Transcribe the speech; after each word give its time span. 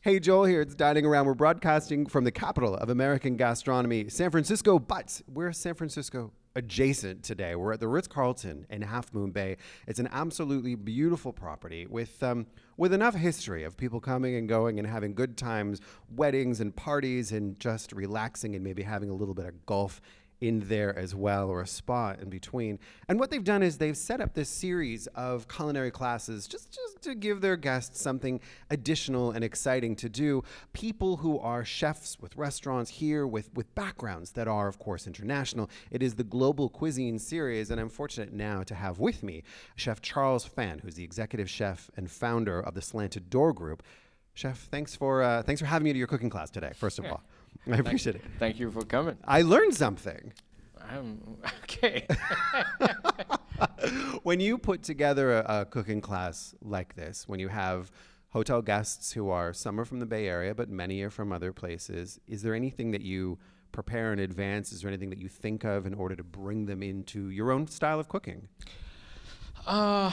Hey, 0.00 0.20
Joel 0.20 0.44
here. 0.44 0.60
It's 0.60 0.76
Dining 0.76 1.04
Around. 1.04 1.26
We're 1.26 1.34
broadcasting 1.34 2.06
from 2.06 2.22
the 2.22 2.30
capital 2.30 2.76
of 2.76 2.88
American 2.88 3.36
gastronomy, 3.36 4.08
San 4.08 4.30
Francisco, 4.30 4.78
but 4.78 5.20
we're 5.26 5.50
San 5.50 5.74
Francisco 5.74 6.30
adjacent 6.54 7.24
today. 7.24 7.56
We're 7.56 7.72
at 7.72 7.80
the 7.80 7.88
Ritz 7.88 8.06
Carlton 8.06 8.64
in 8.70 8.82
Half 8.82 9.12
Moon 9.12 9.32
Bay. 9.32 9.56
It's 9.88 9.98
an 9.98 10.08
absolutely 10.12 10.76
beautiful 10.76 11.32
property 11.32 11.84
with 11.88 12.22
um, 12.22 12.46
with 12.76 12.92
enough 12.92 13.16
history 13.16 13.64
of 13.64 13.76
people 13.76 13.98
coming 13.98 14.36
and 14.36 14.48
going 14.48 14.78
and 14.78 14.86
having 14.86 15.14
good 15.14 15.36
times, 15.36 15.80
weddings 16.14 16.60
and 16.60 16.76
parties, 16.76 17.32
and 17.32 17.58
just 17.58 17.90
relaxing 17.92 18.54
and 18.54 18.62
maybe 18.62 18.84
having 18.84 19.10
a 19.10 19.14
little 19.14 19.34
bit 19.34 19.46
of 19.46 19.66
golf 19.66 20.00
in 20.40 20.60
there 20.68 20.96
as 20.96 21.14
well, 21.14 21.48
or 21.48 21.60
a 21.62 21.66
spa 21.66 22.14
in 22.20 22.28
between. 22.28 22.78
And 23.08 23.18
what 23.18 23.30
they've 23.30 23.42
done 23.42 23.62
is 23.62 23.78
they've 23.78 23.96
set 23.96 24.20
up 24.20 24.34
this 24.34 24.48
series 24.48 25.06
of 25.08 25.48
culinary 25.48 25.90
classes 25.90 26.46
just, 26.46 26.72
just 26.72 27.02
to 27.02 27.14
give 27.14 27.40
their 27.40 27.56
guests 27.56 28.00
something 28.00 28.40
additional 28.70 29.30
and 29.32 29.42
exciting 29.42 29.96
to 29.96 30.08
do. 30.08 30.42
People 30.72 31.16
who 31.16 31.38
are 31.38 31.64
chefs 31.64 32.18
with 32.20 32.36
restaurants 32.36 32.90
here 32.90 33.26
with, 33.26 33.52
with 33.54 33.74
backgrounds 33.74 34.32
that 34.32 34.48
are, 34.48 34.68
of 34.68 34.78
course, 34.78 35.06
international. 35.06 35.68
It 35.90 36.02
is 36.02 36.14
the 36.14 36.24
Global 36.24 36.68
Cuisine 36.68 37.18
series, 37.18 37.70
and 37.70 37.80
I'm 37.80 37.88
fortunate 37.88 38.32
now 38.32 38.62
to 38.62 38.74
have 38.74 38.98
with 38.98 39.22
me 39.22 39.42
Chef 39.76 40.00
Charles 40.00 40.44
Phan, 40.44 40.80
who's 40.80 40.94
the 40.94 41.04
executive 41.04 41.50
chef 41.50 41.90
and 41.96 42.10
founder 42.10 42.60
of 42.60 42.74
the 42.74 42.82
Slanted 42.82 43.30
Door 43.30 43.54
Group. 43.54 43.82
Chef, 44.34 44.68
thanks 44.70 44.94
for 44.94 45.20
uh, 45.20 45.42
thanks 45.42 45.60
for 45.60 45.66
having 45.66 45.84
me 45.84 45.92
to 45.92 45.98
your 45.98 46.06
cooking 46.06 46.30
class 46.30 46.48
today. 46.48 46.70
First 46.72 47.00
of 47.00 47.06
all, 47.06 47.24
I 47.70 47.76
appreciate 47.76 48.16
it. 48.16 48.22
Thank 48.38 48.58
you 48.58 48.70
for 48.70 48.82
coming. 48.84 49.16
I 49.24 49.42
learned 49.42 49.74
something. 49.74 50.32
Um, 50.90 51.36
okay. 51.64 52.06
when 54.22 54.40
you 54.40 54.56
put 54.58 54.82
together 54.82 55.38
a, 55.38 55.60
a, 55.60 55.64
cooking 55.66 56.00
class 56.00 56.54
like 56.62 56.94
this, 56.94 57.28
when 57.28 57.40
you 57.40 57.48
have 57.48 57.90
hotel 58.30 58.62
guests 58.62 59.12
who 59.12 59.28
are 59.28 59.52
some 59.52 59.78
are 59.80 59.84
from 59.84 60.00
the 60.00 60.06
Bay 60.06 60.28
Area, 60.28 60.54
but 60.54 60.70
many 60.70 61.02
are 61.02 61.10
from 61.10 61.32
other 61.32 61.52
places, 61.52 62.18
is 62.26 62.42
there 62.42 62.54
anything 62.54 62.90
that 62.92 63.02
you 63.02 63.38
prepare 63.72 64.12
in 64.12 64.18
advance? 64.18 64.72
Is 64.72 64.82
there 64.82 64.88
anything 64.88 65.10
that 65.10 65.18
you 65.18 65.28
think 65.28 65.64
of 65.64 65.86
in 65.86 65.94
order 65.94 66.16
to 66.16 66.24
bring 66.24 66.66
them 66.66 66.82
into 66.82 67.28
your 67.30 67.52
own 67.52 67.66
style 67.66 68.00
of 68.00 68.08
cooking? 68.08 68.48
Uh, 69.66 70.10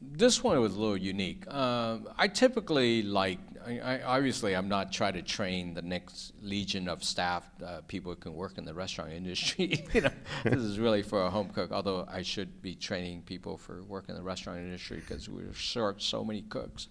this 0.00 0.42
one 0.42 0.60
was 0.60 0.74
a 0.76 0.80
little 0.80 0.96
unique. 0.96 1.44
Uh, 1.48 1.98
I 2.16 2.28
typically 2.28 3.02
like, 3.02 3.38
I, 3.66 3.78
I, 3.78 4.02
obviously, 4.02 4.54
I'm 4.54 4.68
not 4.68 4.92
trying 4.92 5.14
to 5.14 5.22
train 5.22 5.74
the 5.74 5.82
next 5.82 6.32
legion 6.42 6.88
of 6.88 7.02
staff, 7.02 7.48
uh, 7.64 7.80
people 7.88 8.12
who 8.12 8.16
can 8.16 8.34
work 8.34 8.58
in 8.58 8.64
the 8.64 8.74
restaurant 8.74 9.12
industry. 9.20 9.84
you 9.92 10.02
know, 10.02 10.10
this 10.44 10.60
is 10.60 10.78
really 10.78 11.02
for 11.02 11.22
a 11.22 11.30
home 11.30 11.50
cook. 11.50 11.72
Although 11.72 12.06
I 12.10 12.22
should 12.22 12.62
be 12.62 12.74
training 12.74 13.22
people 13.22 13.56
for 13.56 13.82
work 13.84 14.08
in 14.08 14.14
the 14.14 14.22
restaurant 14.22 14.60
industry 14.60 14.98
because 14.98 15.28
we're 15.28 15.52
short 15.52 16.02
so 16.02 16.24
many 16.24 16.42
cooks. 16.42 16.88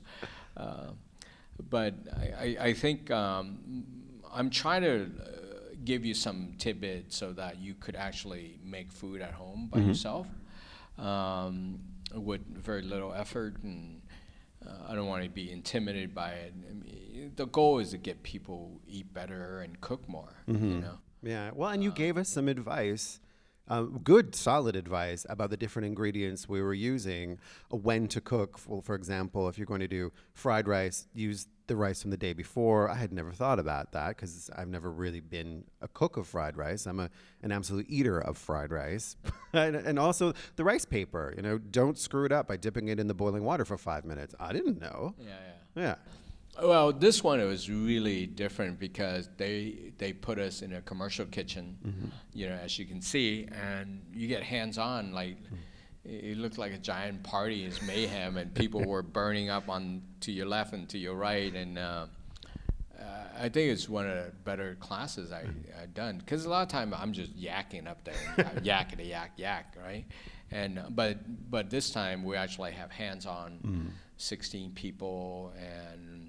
Uh, 0.57 0.91
but 1.69 1.93
I, 2.15 2.57
I 2.59 2.73
think 2.73 3.11
um, 3.11 3.85
I'm 4.33 4.49
trying 4.49 4.81
to 4.81 5.03
uh, 5.03 5.75
give 5.83 6.05
you 6.05 6.13
some 6.13 6.53
tidbits 6.58 7.15
so 7.15 7.33
that 7.33 7.59
you 7.59 7.75
could 7.75 7.95
actually 7.95 8.59
make 8.63 8.91
food 8.91 9.21
at 9.21 9.33
home 9.33 9.69
by 9.71 9.80
mm-hmm. 9.80 9.89
yourself. 9.89 10.27
Um, 10.97 11.80
with 12.13 12.45
very 12.55 12.83
little 12.83 13.13
effort, 13.13 13.55
and 13.63 14.02
uh, 14.67 14.92
I 14.92 14.95
don't 14.95 15.08
want 15.08 15.23
to 15.23 15.30
be 15.30 15.52
intimidated 15.52 16.14
by 16.14 16.31
it. 16.31 16.53
I 16.69 16.73
mean, 16.73 17.31
the 17.36 17.45
goal 17.47 17.80
is 17.80 17.92
to 17.92 17.97
get 17.97 18.23
people 18.23 18.80
eat 18.88 19.14
better 19.14 19.61
and 19.61 19.80
cook 19.81 20.08
more. 20.08 20.44
Mm-hmm. 20.47 20.72
You 20.72 20.81
know. 20.81 20.97
Yeah. 21.22 21.52
Well, 21.53 21.70
and 21.70 21.83
you 21.83 21.92
uh, 21.92 21.94
gave 21.94 22.17
us 22.17 22.30
some 22.30 22.47
advice. 22.47 23.20
Good, 24.03 24.36
solid 24.36 24.75
advice 24.75 25.25
about 25.30 25.50
the 25.50 25.58
different 25.58 25.86
ingredients 25.86 26.50
we 26.50 26.61
were 26.61 26.73
using, 26.73 27.39
uh, 27.72 27.78
when 27.78 28.08
to 28.09 28.20
cook. 28.20 28.58
For, 28.58 28.81
for 28.81 28.95
example, 28.95 29.47
if 29.47 29.58
you're 29.58 29.66
going 29.66 29.80
to 29.80 29.88
do 29.88 30.11
fried 30.33 30.67
rice, 30.67 31.08
use 31.14 31.47
the 31.67 31.75
rice 31.75 32.02
from 32.02 32.11
the 32.11 32.17
day 32.17 32.33
before. 32.33 32.89
I 32.89 32.95
had 32.95 33.14
never 33.14 33.31
thought 33.31 33.59
about 33.59 33.94
that 33.94 34.09
because 34.09 34.50
I've 34.55 34.67
never 34.67 34.92
really 34.92 35.22
been 35.22 35.64
a 35.81 35.88
cook 35.88 36.17
of 36.17 36.28
fried 36.28 36.58
rice. 36.58 36.86
I'm 36.86 37.00
a, 37.00 37.09
an 37.42 37.52
absolute 37.52 37.86
eater 37.88 38.20
of 38.20 38.37
fried 38.37 38.71
rice. 38.71 39.15
and, 39.54 39.76
and, 39.76 39.98
also 39.98 40.33
the 40.58 40.64
rice 40.64 40.86
paper, 40.86 41.33
you 41.36 41.42
know, 41.42 41.58
don't 41.58 41.98
screw 41.98 42.26
it 42.26 42.32
up 42.33 42.48
by 42.48 42.58
dipping 42.58 42.89
it 42.89 42.99
in 42.99 43.08
the 43.08 43.14
boiling 43.14 43.43
water 43.43 43.64
for 43.64 43.77
five 43.77 44.04
minutes. 44.04 44.36
I 44.39 44.52
didn't 44.52 44.82
know. 44.82 45.16
Yeah, 45.17 45.27
yeah. 45.76 45.82
Yeah. 45.82 45.95
Well, 46.61 46.93
this 46.93 47.23
one 47.23 47.39
it 47.39 47.45
was 47.45 47.69
really 47.69 48.27
different 48.27 48.80
because 48.80 49.30
they 49.37 49.91
they 49.97 50.14
put 50.14 50.37
us 50.37 50.61
in 50.61 50.73
a 50.73 50.81
commercial 50.81 51.25
kitchen, 51.25 51.77
mm-hmm. 51.86 52.08
you 52.33 52.47
know, 52.47 52.55
as 52.55 52.77
you 52.77 52.86
can 52.86 53.02
see, 53.02 53.47
and 53.52 54.02
you 54.14 54.27
get 54.27 54.43
hands 54.43 54.77
on 54.77 55.13
like. 55.13 55.42
Mm-hmm 55.43 55.55
it 56.05 56.37
looked 56.37 56.58
like 56.58 56.73
a 56.73 56.77
giant 56.77 57.23
party. 57.23 57.63
It's 57.63 57.81
mayhem, 57.81 58.37
and 58.37 58.53
people 58.53 58.83
were 58.86 59.02
burning 59.02 59.49
up 59.49 59.69
on 59.69 60.02
to 60.21 60.31
your 60.31 60.45
left 60.45 60.73
and 60.73 60.87
to 60.89 60.97
your 60.97 61.15
right. 61.15 61.53
And 61.53 61.77
uh, 61.77 62.08
uh, 62.99 63.03
I 63.39 63.49
think 63.49 63.71
it's 63.71 63.87
one 63.87 64.08
of 64.08 64.15
the 64.15 64.31
better 64.43 64.75
classes 64.80 65.31
I, 65.31 65.45
I've 65.81 65.93
done 65.93 66.17
because 66.17 66.45
a 66.45 66.49
lot 66.49 66.63
of 66.63 66.67
time 66.67 66.93
I'm 66.93 67.13
just 67.13 67.37
yakking 67.37 67.87
up 67.87 68.03
there, 68.03 68.13
yakety 68.61 69.09
yak 69.09 69.31
yak, 69.37 69.75
right? 69.83 70.05
And 70.52 70.81
but 70.89 71.17
but 71.49 71.69
this 71.69 71.89
time 71.89 72.23
we 72.23 72.36
actually 72.36 72.71
have 72.73 72.92
hands-on, 72.92 73.59
mm. 73.65 73.87
16 74.17 74.71
people, 74.71 75.53
and 75.58 76.23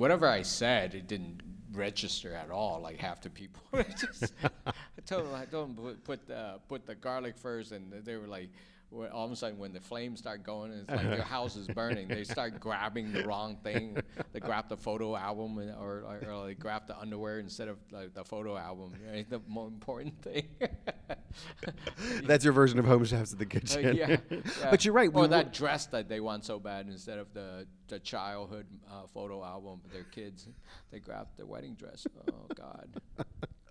whatever 0.00 0.26
I 0.26 0.40
said, 0.40 0.94
it 0.94 1.06
didn't 1.06 1.42
register 1.72 2.34
at 2.34 2.50
all. 2.50 2.80
Like 2.80 2.96
half 2.96 3.20
the 3.20 3.28
people, 3.28 3.62
just, 4.00 4.32
I 4.66 4.72
told 5.04 5.26
them 5.26 5.34
I 5.34 5.44
told 5.44 5.76
them 5.76 5.84
put 5.84 6.04
put 6.04 6.26
the, 6.26 6.58
put 6.68 6.86
the 6.86 6.94
garlic 6.94 7.36
first, 7.36 7.72
and 7.72 7.92
they 7.92 8.16
were 8.16 8.26
like, 8.26 8.48
all 8.92 9.24
of 9.24 9.30
a 9.30 9.36
sudden 9.36 9.58
when 9.58 9.72
the 9.72 9.80
flames 9.80 10.18
start 10.18 10.42
going, 10.42 10.72
and 10.72 10.80
it's 10.82 10.90
like 10.90 11.16
your 11.16 11.22
house 11.38 11.56
is 11.56 11.68
burning. 11.68 12.08
They 12.08 12.24
start 12.24 12.58
grabbing 12.58 13.12
the 13.12 13.24
wrong 13.24 13.56
thing. 13.62 13.96
They 14.32 14.40
grab 14.40 14.68
the 14.68 14.76
photo 14.76 15.16
album, 15.16 15.58
and, 15.58 15.70
or, 15.76 16.04
or, 16.04 16.32
or 16.32 16.46
they 16.46 16.54
grab 16.54 16.86
the 16.86 16.98
underwear 16.98 17.38
instead 17.38 17.68
of 17.68 17.78
like, 17.92 18.14
the 18.14 18.24
photo 18.24 18.56
album. 18.56 18.94
The 19.28 19.40
more 19.46 19.68
important 19.68 20.20
thing. 20.22 20.48
That's 22.24 22.44
your 22.44 22.52
version 22.52 22.78
of 22.78 22.84
home 22.84 23.04
chefs 23.04 23.32
in 23.32 23.38
the 23.38 23.46
kitchen. 23.46 23.86
Uh, 23.86 23.92
yeah, 23.92 24.16
yeah, 24.30 24.70
but 24.70 24.84
you're 24.84 24.94
right. 24.94 25.10
Or 25.12 25.28
that 25.28 25.52
dress 25.52 25.86
that 25.86 26.08
they 26.08 26.20
want 26.20 26.44
so 26.44 26.58
bad 26.58 26.86
instead 26.86 27.18
of 27.18 27.32
the 27.32 27.66
the 27.88 27.98
childhood 28.00 28.66
uh, 28.90 29.06
photo 29.12 29.44
album 29.44 29.80
their 29.92 30.04
kids, 30.04 30.48
they 30.90 30.98
grab 30.98 31.28
the 31.36 31.46
wedding 31.46 31.74
dress. 31.74 32.06
Oh 32.30 32.46
God. 32.54 32.88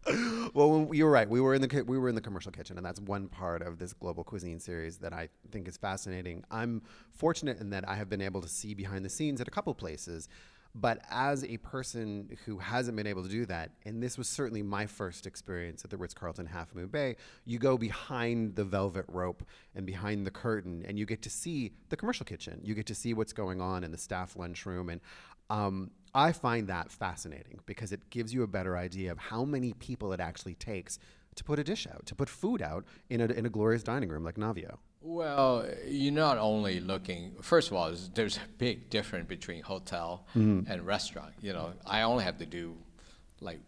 well, 0.53 0.89
you're 0.91 1.09
right. 1.09 1.29
We 1.29 1.41
were 1.41 1.53
in 1.53 1.61
the 1.61 1.83
we 1.83 1.97
were 1.97 2.09
in 2.09 2.15
the 2.15 2.21
commercial 2.21 2.51
kitchen, 2.51 2.77
and 2.77 2.85
that's 2.85 2.99
one 2.99 3.27
part 3.27 3.61
of 3.61 3.77
this 3.77 3.93
global 3.93 4.23
cuisine 4.23 4.59
series 4.59 4.97
that 4.99 5.13
I 5.13 5.29
think 5.51 5.67
is 5.67 5.77
fascinating. 5.77 6.43
I'm 6.49 6.81
fortunate 7.11 7.59
in 7.59 7.69
that 7.71 7.87
I 7.87 7.95
have 7.95 8.09
been 8.09 8.21
able 8.21 8.41
to 8.41 8.49
see 8.49 8.73
behind 8.73 9.05
the 9.05 9.09
scenes 9.09 9.41
at 9.41 9.47
a 9.47 9.51
couple 9.51 9.73
places. 9.73 10.27
But 10.75 11.01
as 11.09 11.43
a 11.43 11.57
person 11.57 12.37
who 12.45 12.59
hasn't 12.59 12.95
been 12.95 13.07
able 13.07 13.23
to 13.23 13.29
do 13.29 13.45
that, 13.47 13.71
and 13.85 14.03
this 14.03 14.19
was 14.19 14.29
certainly 14.29 14.61
my 14.61 14.85
first 14.85 15.25
experience 15.25 15.83
at 15.83 15.89
the 15.89 15.97
Ritz 15.97 16.13
Carlton 16.13 16.45
Half 16.45 16.75
Moon 16.75 16.87
Bay, 16.87 17.15
you 17.43 17.57
go 17.57 17.75
behind 17.75 18.55
the 18.55 18.63
velvet 18.63 19.05
rope 19.07 19.43
and 19.73 19.85
behind 19.85 20.27
the 20.27 20.31
curtain, 20.31 20.85
and 20.87 20.99
you 20.99 21.07
get 21.07 21.23
to 21.23 21.29
see 21.29 21.71
the 21.89 21.97
commercial 21.97 22.25
kitchen. 22.25 22.61
You 22.63 22.75
get 22.75 22.85
to 22.85 22.95
see 22.95 23.15
what's 23.15 23.33
going 23.33 23.61
on 23.61 23.83
in 23.83 23.91
the 23.91 23.97
staff 23.97 24.35
lunchroom. 24.35 24.89
And 24.89 25.01
um, 25.49 25.89
I 26.13 26.31
find 26.31 26.67
that 26.67 26.91
fascinating 26.91 27.59
because 27.65 27.91
it 27.91 28.09
gives 28.09 28.33
you 28.33 28.43
a 28.43 28.47
better 28.47 28.77
idea 28.77 29.11
of 29.11 29.17
how 29.17 29.43
many 29.45 29.73
people 29.73 30.13
it 30.13 30.19
actually 30.19 30.55
takes 30.55 30.99
to 31.35 31.43
put 31.43 31.59
a 31.59 31.63
dish 31.63 31.87
out, 31.87 32.05
to 32.07 32.15
put 32.15 32.29
food 32.29 32.61
out 32.61 32.85
in 33.09 33.21
a, 33.21 33.25
in 33.25 33.45
a 33.45 33.49
glorious 33.49 33.83
dining 33.83 34.09
room 34.09 34.23
like 34.23 34.35
Navio. 34.35 34.77
Well, 35.01 35.65
you're 35.87 36.11
not 36.11 36.37
only 36.37 36.81
looking. 36.81 37.35
First 37.41 37.71
of 37.71 37.77
all, 37.77 37.93
there's 38.13 38.37
a 38.37 38.41
big 38.57 38.89
difference 38.89 39.27
between 39.27 39.63
hotel 39.63 40.25
mm-hmm. 40.35 40.69
and 40.69 40.85
restaurant. 40.85 41.33
You 41.39 41.53
know, 41.53 41.73
I 41.85 42.01
only 42.01 42.25
have 42.25 42.37
to 42.39 42.45
do 42.45 42.75
like 43.39 43.59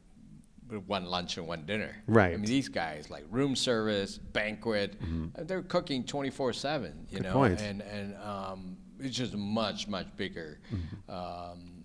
one 0.87 1.05
lunch 1.05 1.37
and 1.37 1.47
one 1.47 1.65
dinner. 1.65 1.95
Right. 2.07 2.33
I 2.33 2.37
mean, 2.37 2.45
these 2.45 2.67
guys 2.67 3.09
like 3.09 3.23
room 3.29 3.55
service, 3.55 4.17
banquet, 4.17 5.01
mm-hmm. 5.01 5.45
they're 5.45 5.61
cooking 5.61 6.03
24/7. 6.03 6.93
You 7.09 7.17
Good 7.17 7.23
know, 7.23 7.33
point. 7.33 7.61
and 7.61 7.81
and 7.81 8.15
um, 8.17 8.77
it's 8.99 9.15
just 9.15 9.35
much 9.35 9.87
much 9.87 10.07
bigger. 10.17 10.59
Mm-hmm. 10.73 11.11
Um, 11.11 11.80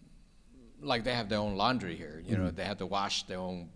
like 0.80 1.04
they 1.04 1.14
have 1.14 1.28
their 1.28 1.38
own 1.38 1.56
laundry 1.56 1.96
here. 1.96 2.22
You 2.24 2.34
mm-hmm. 2.34 2.44
know, 2.44 2.50
they 2.50 2.64
have 2.64 2.78
to 2.78 2.86
wash 2.86 3.24
their 3.24 3.38
own 3.38 3.68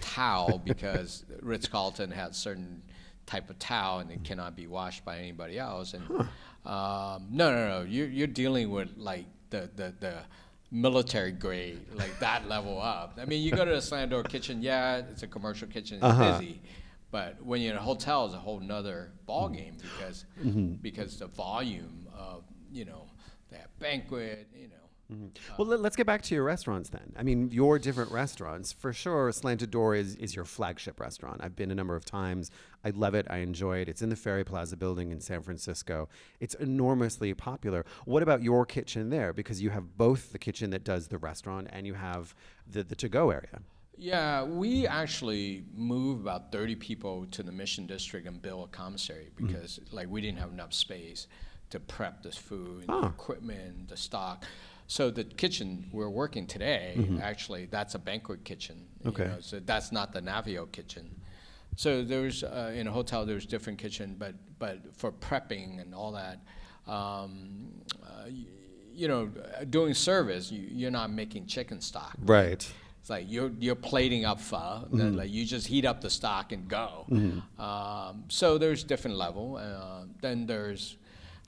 towel 0.00 0.58
because 0.64 1.24
Ritz 1.40 1.68
Carlton 1.68 2.10
has 2.10 2.36
certain 2.36 2.82
type 3.26 3.50
of 3.50 3.58
towel 3.58 4.00
and 4.00 4.10
it 4.10 4.24
cannot 4.24 4.56
be 4.56 4.66
washed 4.66 5.04
by 5.04 5.18
anybody 5.18 5.58
else. 5.58 5.94
And 5.94 6.04
huh. 6.06 6.70
um, 6.70 7.28
no, 7.30 7.50
no, 7.50 7.68
no, 7.68 7.86
you're 7.88 8.08
you're 8.08 8.26
dealing 8.26 8.70
with 8.70 8.90
like 8.96 9.26
the 9.50 9.70
the 9.76 9.94
the 10.00 10.14
military 10.72 11.32
grade, 11.32 11.80
like 11.94 12.18
that 12.20 12.48
level 12.48 12.80
up. 12.80 13.18
I 13.20 13.24
mean, 13.24 13.42
you 13.42 13.50
go 13.52 13.64
to 13.64 13.72
the 13.72 13.82
slant 13.82 14.10
door 14.10 14.22
kitchen, 14.22 14.62
yeah, 14.62 14.98
it's 14.98 15.22
a 15.22 15.26
commercial 15.26 15.68
kitchen, 15.68 15.96
it's 15.96 16.04
uh-huh. 16.04 16.38
busy. 16.38 16.60
But 17.10 17.44
when 17.44 17.60
you're 17.60 17.72
in 17.72 17.78
a 17.78 17.82
hotel, 17.82 18.26
it's 18.26 18.34
a 18.34 18.38
whole 18.38 18.60
nother 18.60 19.10
ball 19.26 19.48
game 19.48 19.76
because 19.80 20.26
mm-hmm. 20.40 20.74
because 20.74 21.18
the 21.18 21.26
volume 21.26 22.06
of 22.16 22.44
you 22.72 22.84
know 22.84 23.06
have 23.52 23.78
banquet, 23.80 24.46
you 24.54 24.68
know 24.68 24.74
Well, 25.58 25.68
let, 25.68 25.84
us 25.84 25.96
get 25.96 26.06
back 26.06 26.22
to 26.22 26.34
your 26.34 26.44
restaurants 26.44 26.90
then. 26.90 27.12
I 27.16 27.22
mean, 27.22 27.50
your 27.50 27.78
different 27.78 28.10
restaurants, 28.10 28.72
for 28.72 28.92
sure. 28.92 29.30
Slanted 29.32 29.70
Door 29.70 29.96
is, 29.96 30.16
is 30.16 30.34
your 30.36 30.44
flagship 30.44 31.00
restaurant. 31.00 31.40
I've 31.42 31.56
been 31.56 31.70
a 31.70 31.74
number 31.74 31.96
of 31.96 32.04
times. 32.04 32.50
I 32.84 32.90
love 32.90 33.14
it. 33.14 33.26
I 33.30 33.38
enjoy 33.38 33.78
it. 33.78 33.88
It's 33.88 34.02
in 34.02 34.08
the 34.08 34.16
Ferry 34.16 34.44
Plaza 34.44 34.76
building 34.76 35.10
in 35.10 35.20
San 35.20 35.42
Francisco. 35.42 36.08
It's 36.38 36.54
enormously 36.54 37.34
popular. 37.34 37.84
What 38.04 38.22
about 38.22 38.42
your 38.42 38.64
kitchen 38.64 39.10
there? 39.10 39.32
Because 39.32 39.60
you 39.62 39.70
have 39.70 39.96
both 39.96 40.32
the 40.32 40.38
kitchen 40.38 40.70
that 40.70 40.84
does 40.84 41.08
the 41.08 41.18
restaurant 41.18 41.68
and 41.70 41.86
you 41.86 41.94
have 41.94 42.34
the, 42.66 42.82
the 42.82 42.94
to 42.96 43.08
go 43.08 43.30
area. 43.30 43.60
Yeah, 43.96 44.44
we 44.44 44.86
actually 44.86 45.64
moved 45.74 46.22
about 46.22 46.52
30 46.52 46.76
people 46.76 47.26
to 47.32 47.42
the 47.42 47.52
Mission 47.52 47.86
District 47.86 48.26
and 48.26 48.40
built 48.40 48.70
a 48.72 48.76
commissary 48.76 49.28
mm. 49.36 49.46
because, 49.46 49.78
mm-hmm. 49.78 49.94
like, 49.94 50.08
we 50.08 50.22
didn't 50.22 50.38
have 50.38 50.52
enough 50.52 50.72
space 50.72 51.26
to 51.68 51.80
prep 51.80 52.22
this 52.22 52.36
food, 52.36 52.86
oh. 52.88 53.02
the 53.02 53.06
equipment, 53.08 53.88
the 53.88 53.96
stock. 53.96 54.44
So 54.90 55.08
the 55.08 55.22
kitchen 55.22 55.88
we're 55.92 56.10
working 56.10 56.48
today, 56.48 56.94
mm-hmm. 56.96 57.20
actually, 57.22 57.66
that's 57.66 57.94
a 57.94 57.98
banquet 58.00 58.42
kitchen. 58.42 58.88
Okay. 59.06 59.22
You 59.22 59.28
know, 59.28 59.36
so 59.38 59.60
that's 59.60 59.92
not 59.92 60.12
the 60.12 60.20
Navio 60.20 60.70
kitchen. 60.72 61.14
So 61.76 62.02
there's 62.02 62.42
uh, 62.42 62.72
in 62.74 62.88
a 62.88 62.90
hotel 62.90 63.24
there's 63.24 63.46
different 63.46 63.78
kitchen, 63.78 64.16
but 64.18 64.34
but 64.58 64.78
for 64.96 65.12
prepping 65.12 65.80
and 65.80 65.94
all 65.94 66.10
that, 66.10 66.40
um, 66.92 67.70
uh, 68.02 68.26
you, 68.28 68.46
you, 68.92 69.06
know, 69.06 69.30
doing 69.70 69.94
service, 69.94 70.50
you, 70.50 70.88
are 70.88 70.90
not 70.90 71.12
making 71.12 71.46
chicken 71.46 71.80
stock. 71.80 72.16
Right. 72.24 72.68
It's 73.00 73.10
like 73.10 73.26
you're 73.28 73.52
you're 73.60 73.76
plating 73.76 74.24
up 74.24 74.40
pho. 74.40 74.56
Mm-hmm. 74.56 75.14
Like 75.14 75.30
you 75.30 75.44
just 75.44 75.68
heat 75.68 75.84
up 75.84 76.00
the 76.00 76.10
stock 76.10 76.50
and 76.50 76.66
go. 76.66 77.06
Mm-hmm. 77.08 77.60
Um, 77.62 78.24
so 78.26 78.58
there's 78.58 78.82
different 78.82 79.16
level. 79.16 79.56
Uh, 79.56 80.06
then 80.20 80.46
there's 80.46 80.96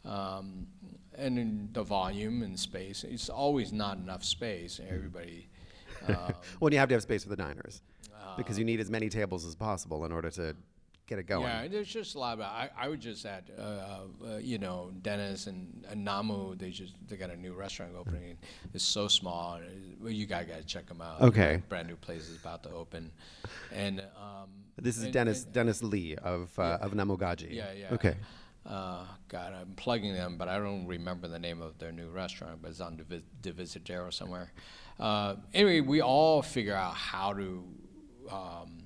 um, 0.04 0.66
and 1.14 1.38
in 1.38 1.68
the 1.72 1.82
volume 1.82 2.42
and 2.42 2.58
space, 2.58 3.04
it's 3.04 3.28
always 3.28 3.72
not 3.72 3.98
enough 3.98 4.24
space. 4.24 4.80
Everybody. 4.86 5.48
Um, 6.08 6.34
well, 6.58 6.72
you 6.72 6.80
have 6.80 6.88
to 6.88 6.96
have 6.96 7.02
space 7.02 7.22
for 7.22 7.28
the 7.28 7.36
diners 7.36 7.80
uh, 8.12 8.36
because 8.36 8.58
you 8.58 8.64
need 8.64 8.80
as 8.80 8.90
many 8.90 9.08
tables 9.08 9.46
as 9.46 9.54
possible 9.54 10.04
in 10.04 10.10
order 10.10 10.30
to 10.30 10.56
get 11.06 11.18
it 11.18 11.26
going. 11.26 11.44
Yeah, 11.44 11.68
there's 11.68 11.88
just 11.88 12.14
a 12.14 12.18
lot 12.18 12.34
of. 12.34 12.40
I, 12.40 12.70
I 12.76 12.88
would 12.88 13.00
just 13.00 13.24
add, 13.26 13.44
uh, 13.58 13.62
uh, 13.62 14.36
you 14.38 14.58
know, 14.58 14.90
Dennis 15.02 15.46
and, 15.46 15.84
and, 15.88 16.04
Namu. 16.04 16.56
They 16.56 16.70
just 16.70 16.94
they 17.08 17.16
got 17.16 17.30
a 17.30 17.36
new 17.36 17.52
restaurant 17.54 17.92
opening. 17.96 18.38
It's 18.74 18.84
so 18.84 19.08
small. 19.08 19.60
Well, 20.00 20.10
you 20.10 20.26
guys 20.26 20.46
got 20.46 20.58
to 20.58 20.66
check 20.66 20.86
them 20.86 21.00
out. 21.00 21.20
Okay. 21.20 21.62
brand 21.68 21.88
new 21.88 21.96
place 21.96 22.28
is 22.28 22.36
about 22.36 22.62
to 22.64 22.70
open, 22.70 23.10
and 23.72 24.00
um, 24.00 24.48
this 24.76 24.96
is 24.96 25.04
and, 25.04 25.12
Dennis 25.12 25.44
and, 25.44 25.52
Dennis 25.52 25.82
Lee 25.82 26.16
of 26.16 26.58
uh, 26.58 26.62
yeah. 26.80 26.86
of 26.86 26.94
Namu 26.94 27.16
Gaji. 27.16 27.54
Yeah, 27.54 27.72
yeah. 27.78 27.94
Okay. 27.94 28.16
Uh, 28.64 29.04
God, 29.28 29.54
I'm 29.54 29.74
plugging 29.74 30.14
them, 30.14 30.36
but 30.38 30.48
I 30.48 30.58
don't 30.58 30.86
remember 30.86 31.26
the 31.26 31.38
name 31.38 31.60
of 31.60 31.78
their 31.78 31.90
new 31.92 32.08
restaurant, 32.10 32.60
but 32.62 32.70
it's 32.70 32.80
on 32.80 33.00
Divisadero 33.42 34.12
somewhere. 34.12 34.52
Uh, 35.00 35.36
anyway, 35.52 35.80
we 35.80 36.00
all 36.00 36.42
figure 36.42 36.74
out 36.74 36.94
how 36.94 37.32
to 37.32 37.64
um, 38.30 38.82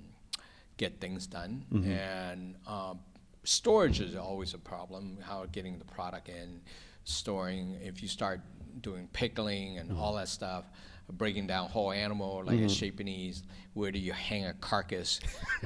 get 0.79 1.01
things 1.01 1.27
done, 1.27 1.67
mm-hmm. 1.71 1.91
and 1.91 2.57
um, 2.67 3.01
storage 3.45 4.01
is 4.01 4.17
always 4.17 4.55
a 4.55 4.59
problem. 4.59 5.19
How 5.23 5.45
getting 5.47 5.79
the 5.79 5.85
product 5.85 6.29
in, 6.29 6.61
storing. 7.05 7.79
If 7.83 8.03
you 8.03 8.09
start 8.09 8.41
doing 8.81 9.09
pickling 9.13 9.79
and 9.79 9.91
mm-hmm. 9.91 10.01
all 10.01 10.15
that 10.15 10.29
stuff, 10.29 10.65
breaking 11.13 11.47
down 11.47 11.69
whole 11.69 11.93
animal 11.93 12.43
like 12.45 12.57
mm-hmm. 12.57 12.67
a 12.67 12.69
Japanese. 12.69 13.43
Where 13.75 13.93
do 13.93 13.99
you 13.99 14.13
hang 14.13 14.47
a 14.47 14.55
carcass? 14.55 15.21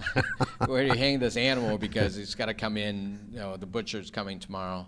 Where 0.66 0.82
do 0.82 0.88
you 0.88 0.98
hang 0.98 1.18
this 1.18 1.36
animal 1.36 1.78
because 1.78 2.18
it's 2.18 2.34
got 2.34 2.46
to 2.46 2.54
come 2.54 2.76
in? 2.76 3.28
You 3.30 3.38
know, 3.38 3.56
the 3.56 3.66
butcher's 3.66 4.10
coming 4.10 4.38
tomorrow. 4.38 4.86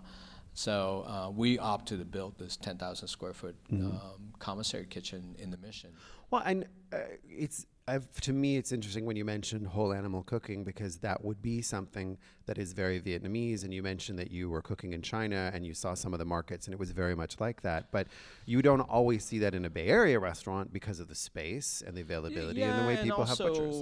So 0.53 1.05
uh, 1.07 1.31
we 1.31 1.57
opted 1.57 1.99
to 1.99 2.05
build 2.05 2.37
this 2.37 2.57
10,000 2.57 3.07
square 3.07 3.33
foot 3.33 3.55
mm-hmm. 3.71 3.87
um, 3.87 4.33
commissary 4.39 4.85
kitchen 4.85 5.35
in 5.39 5.49
the 5.49 5.57
mission. 5.57 5.89
Well, 6.29 6.43
and 6.45 6.65
uh, 6.91 6.97
it's 7.27 7.65
I've, 7.85 8.09
to 8.21 8.31
me, 8.31 8.55
it's 8.55 8.71
interesting 8.71 9.05
when 9.05 9.17
you 9.17 9.25
mentioned 9.25 9.67
whole 9.67 9.91
animal 9.91 10.23
cooking 10.23 10.63
because 10.63 10.97
that 10.97 11.23
would 11.23 11.41
be 11.41 11.61
something 11.61 12.17
that 12.45 12.57
is 12.57 12.71
very 12.71 13.01
Vietnamese. 13.01 13.63
And 13.63 13.73
you 13.73 13.83
mentioned 13.83 14.17
that 14.19 14.31
you 14.31 14.49
were 14.49 14.61
cooking 14.61 14.93
in 14.93 15.01
China 15.01 15.51
and 15.53 15.65
you 15.65 15.73
saw 15.73 15.93
some 15.93 16.13
of 16.13 16.19
the 16.19 16.25
markets, 16.25 16.67
and 16.67 16.73
it 16.73 16.79
was 16.79 16.91
very 16.91 17.15
much 17.15 17.39
like 17.41 17.61
that. 17.63 17.91
But 17.91 18.07
you 18.45 18.61
don't 18.61 18.79
always 18.81 19.25
see 19.25 19.39
that 19.39 19.53
in 19.53 19.65
a 19.65 19.69
Bay 19.69 19.87
Area 19.87 20.17
restaurant 20.17 20.71
because 20.71 21.01
of 21.01 21.09
the 21.09 21.15
space 21.15 21.83
and 21.85 21.97
the 21.97 22.01
availability 22.01 22.61
yeah, 22.61 22.73
and 22.73 22.83
the 22.83 22.87
way 22.87 23.03
people 23.03 23.25
have 23.25 23.37
butchers. 23.37 23.81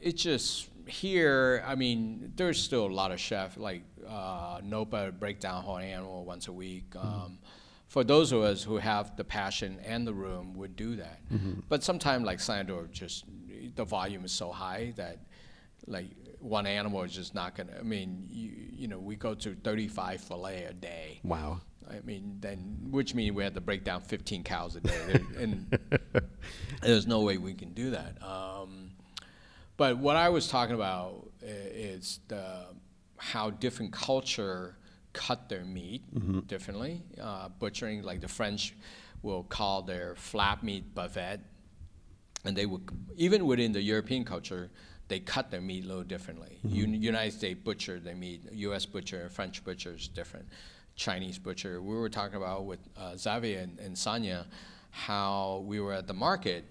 It's 0.00 0.22
just 0.22 0.68
here. 0.86 1.64
I 1.66 1.74
mean, 1.74 2.32
there's 2.36 2.62
still 2.62 2.86
a 2.86 2.88
lot 2.88 3.10
of 3.10 3.18
chefs 3.18 3.56
like 3.56 3.82
uh, 4.08 4.58
Nopa 4.58 5.18
break 5.18 5.40
down 5.40 5.64
whole 5.64 5.78
animal 5.78 6.24
once 6.24 6.46
a 6.46 6.52
week. 6.52 6.90
Mm-hmm. 6.90 7.34
For 7.94 8.02
those 8.02 8.32
of 8.32 8.42
us 8.42 8.64
who 8.64 8.78
have 8.78 9.16
the 9.16 9.22
passion 9.22 9.78
and 9.84 10.04
the 10.04 10.12
room 10.12 10.54
would 10.54 10.74
do 10.74 10.96
that. 10.96 11.20
Mm-hmm. 11.32 11.60
But 11.68 11.84
sometimes 11.84 12.24
like 12.24 12.40
Slanted 12.40 12.66
Door, 12.66 12.88
just 12.90 13.24
the 13.76 13.84
volume 13.84 14.24
is 14.24 14.32
so 14.32 14.50
high 14.50 14.94
that 14.96 15.18
like 15.86 16.06
one 16.40 16.66
animal 16.66 17.04
is 17.04 17.12
just 17.12 17.36
not 17.36 17.54
gonna. 17.54 17.76
I 17.78 17.84
mean, 17.84 18.26
you 18.28 18.50
you 18.72 18.88
know, 18.88 18.98
we 18.98 19.14
go 19.14 19.32
to 19.34 19.54
35 19.54 20.20
fillet 20.22 20.64
a 20.64 20.72
day. 20.72 21.20
Wow. 21.22 21.60
I 21.88 22.00
mean, 22.00 22.38
then 22.40 22.88
which 22.90 23.14
means 23.14 23.36
we 23.36 23.44
have 23.44 23.54
to 23.54 23.60
break 23.60 23.84
down 23.84 24.00
15 24.00 24.42
cows 24.42 24.74
a 24.74 24.80
day, 24.80 25.20
and 25.38 25.78
there's 26.82 27.06
no 27.06 27.20
way 27.20 27.38
we 27.38 27.54
can 27.54 27.74
do 27.74 27.90
that. 27.90 28.20
Um, 28.20 28.90
but 29.76 29.98
what 29.98 30.16
I 30.16 30.30
was 30.30 30.48
talking 30.48 30.74
about 30.74 31.30
is 31.40 32.18
the 32.26 32.66
how 33.18 33.50
different 33.50 33.92
culture 33.92 34.78
cut 35.14 35.48
their 35.48 35.64
meat 35.64 36.02
mm-hmm. 36.14 36.40
differently. 36.40 37.02
Uh, 37.18 37.48
butchering, 37.48 38.02
like 38.02 38.20
the 38.20 38.28
French 38.28 38.74
will 39.22 39.44
call 39.44 39.80
their 39.80 40.14
flap 40.16 40.62
meat 40.62 40.94
bavette, 40.94 41.40
and 42.44 42.54
they 42.54 42.66
would 42.66 42.82
even 43.16 43.46
within 43.46 43.72
the 43.72 43.80
European 43.80 44.24
culture, 44.24 44.70
they 45.08 45.20
cut 45.20 45.50
their 45.50 45.62
meat 45.62 45.84
a 45.84 45.88
little 45.88 46.02
differently. 46.02 46.58
Mm-hmm. 46.66 46.94
United 46.94 47.32
States 47.32 47.60
butcher 47.64 47.98
their 47.98 48.16
meat, 48.16 48.42
U.S. 48.52 48.84
butcher, 48.84 49.30
French 49.30 49.64
butcher 49.64 49.94
is 49.94 50.08
different. 50.08 50.46
Chinese 50.96 51.38
butcher. 51.38 51.80
We 51.80 51.94
were 51.96 52.10
talking 52.10 52.36
about 52.36 52.66
with 52.66 52.80
uh, 52.96 53.16
Xavier 53.16 53.60
and, 53.60 53.78
and 53.80 53.96
Sanya 53.96 54.44
how 54.90 55.64
we 55.66 55.80
were 55.80 55.92
at 55.92 56.06
the 56.06 56.14
market, 56.14 56.64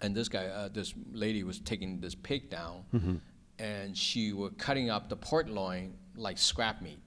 and 0.00 0.14
this 0.14 0.28
guy, 0.28 0.46
uh, 0.46 0.68
this 0.68 0.94
lady 1.12 1.42
was 1.42 1.58
taking 1.60 2.00
this 2.00 2.14
pig 2.14 2.48
down, 2.48 2.84
mm-hmm. 2.94 3.16
and 3.58 3.96
she 3.96 4.32
was 4.32 4.52
cutting 4.56 4.88
up 4.88 5.08
the 5.08 5.16
pork 5.16 5.46
loin 5.48 5.94
like 6.16 6.38
scrap 6.38 6.80
meat 6.80 6.98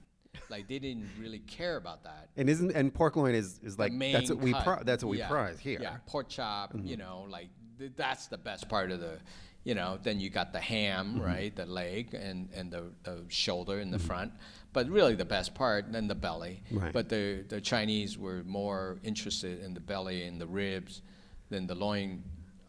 like 0.50 0.68
they 0.68 0.78
didn't 0.78 1.08
really 1.20 1.40
care 1.40 1.76
about 1.76 2.04
that. 2.04 2.28
And 2.36 2.48
isn't 2.48 2.72
and 2.72 2.92
pork 2.92 3.16
loin 3.16 3.34
is, 3.34 3.60
is 3.62 3.78
like 3.78 3.92
that's 3.98 4.30
what 4.30 4.38
we 4.38 4.52
pri- 4.52 4.82
that's 4.84 5.04
what 5.04 5.10
we 5.10 5.18
yeah. 5.18 5.28
prize 5.28 5.58
here. 5.58 5.78
Yeah, 5.80 5.96
pork 6.06 6.28
chop. 6.28 6.72
Mm-hmm. 6.72 6.86
You 6.86 6.96
know, 6.96 7.26
like 7.28 7.48
th- 7.78 7.92
that's 7.96 8.26
the 8.26 8.38
best 8.38 8.68
part 8.68 8.90
of 8.90 9.00
the. 9.00 9.18
You 9.64 9.74
know, 9.74 9.98
then 10.00 10.20
you 10.20 10.30
got 10.30 10.52
the 10.52 10.60
ham, 10.60 11.14
mm-hmm. 11.14 11.22
right? 11.22 11.56
The 11.56 11.66
leg 11.66 12.14
and 12.14 12.48
and 12.54 12.70
the, 12.70 12.84
the 13.02 13.24
shoulder 13.28 13.80
in 13.80 13.90
the 13.90 13.96
mm-hmm. 13.96 14.06
front. 14.06 14.32
But 14.72 14.88
really, 14.88 15.16
the 15.16 15.24
best 15.24 15.54
part 15.54 15.90
then 15.90 16.06
the 16.06 16.14
belly. 16.14 16.62
Right. 16.70 16.92
But 16.92 17.08
the 17.08 17.44
the 17.48 17.60
Chinese 17.60 18.16
were 18.16 18.44
more 18.44 18.98
interested 19.02 19.64
in 19.64 19.74
the 19.74 19.80
belly 19.80 20.22
and 20.24 20.40
the 20.40 20.46
ribs 20.46 21.02
than 21.48 21.66
the 21.66 21.74
loin 21.74 22.22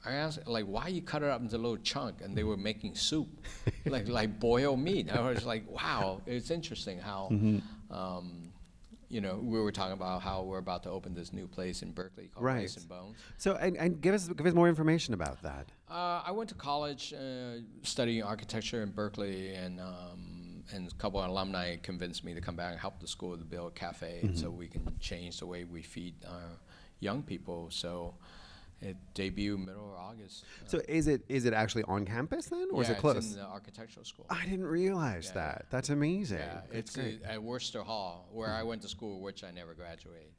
I 0.07 0.13
asked, 0.13 0.47
like, 0.47 0.65
why 0.65 0.87
you 0.87 1.01
cut 1.01 1.23
it 1.23 1.29
up 1.29 1.41
into 1.41 1.55
a 1.55 1.57
little 1.57 1.77
chunk? 1.77 2.21
And 2.21 2.35
they 2.35 2.43
were 2.43 2.57
making 2.57 2.95
soup, 2.95 3.27
like 3.85 4.07
like 4.07 4.39
boiled 4.39 4.79
meat. 4.79 5.11
I 5.11 5.21
was 5.21 5.45
like, 5.45 5.69
wow, 5.69 6.21
it's 6.25 6.51
interesting 6.51 6.99
how, 6.99 7.29
mm-hmm. 7.31 7.93
um, 7.93 8.51
you 9.09 9.21
know, 9.21 9.39
we 9.41 9.59
were 9.59 9.71
talking 9.71 9.93
about 9.93 10.21
how 10.21 10.43
we're 10.43 10.57
about 10.57 10.83
to 10.83 10.89
open 10.89 11.13
this 11.13 11.31
new 11.31 11.47
place 11.47 11.81
in 11.81 11.91
Berkeley 11.91 12.29
called 12.33 12.45
right. 12.45 12.75
And 12.75 12.89
Bones. 12.89 13.17
So, 13.37 13.55
and, 13.55 13.77
and 13.77 14.01
give 14.01 14.13
us 14.13 14.27
give 14.27 14.45
us 14.45 14.53
more 14.53 14.67
information 14.67 15.13
about 15.13 15.41
that. 15.43 15.67
Uh, 15.89 16.21
I 16.25 16.31
went 16.31 16.49
to 16.49 16.55
college 16.55 17.13
uh, 17.13 17.61
studying 17.83 18.23
architecture 18.23 18.83
in 18.83 18.91
Berkeley, 18.91 19.53
and 19.55 19.79
um, 19.79 20.63
and 20.73 20.91
a 20.91 20.95
couple 20.95 21.21
of 21.21 21.29
alumni 21.29 21.77
convinced 21.77 22.23
me 22.25 22.33
to 22.33 22.41
come 22.41 22.55
back 22.55 22.71
and 22.71 22.79
help 22.79 22.99
the 22.99 23.07
school 23.07 23.37
to 23.37 23.43
build 23.45 23.69
a 23.69 23.79
cafe, 23.79 24.21
mm-hmm. 24.23 24.35
so 24.35 24.49
we 24.49 24.67
can 24.67 24.81
change 24.99 25.39
the 25.39 25.45
way 25.45 25.63
we 25.63 25.81
feed 25.81 26.15
our 26.29 26.59
young 26.99 27.23
people. 27.23 27.69
So. 27.71 28.15
It 28.81 28.95
debut 29.15 29.57
middle 29.57 29.91
of 29.91 29.97
August. 29.97 30.45
Uh, 30.65 30.69
so 30.69 30.81
is 30.87 31.07
it 31.07 31.23
is 31.27 31.45
it 31.45 31.53
actually 31.53 31.83
on 31.83 32.05
campus 32.05 32.45
then, 32.45 32.67
or 32.71 32.83
yeah, 32.83 32.89
is 32.89 32.89
it 32.91 32.99
close? 32.99 33.17
it's 33.17 33.33
in 33.33 33.39
the 33.39 33.45
architectural 33.45 34.05
school. 34.05 34.25
I 34.29 34.45
didn't 34.45 34.67
realize 34.67 35.27
yeah, 35.27 35.41
that. 35.41 35.65
That's 35.71 35.89
amazing. 35.89 36.39
Yeah, 36.39 36.61
That's 36.71 36.95
it's 36.95 37.25
at 37.25 37.39
Wurster 37.39 37.83
Hall, 37.83 38.27
where 38.31 38.53
I 38.53 38.63
went 38.63 38.83
to 38.83 38.87
school, 38.87 39.19
which 39.21 39.43
I 39.43 39.51
never 39.51 39.73
graduated. 39.73 40.29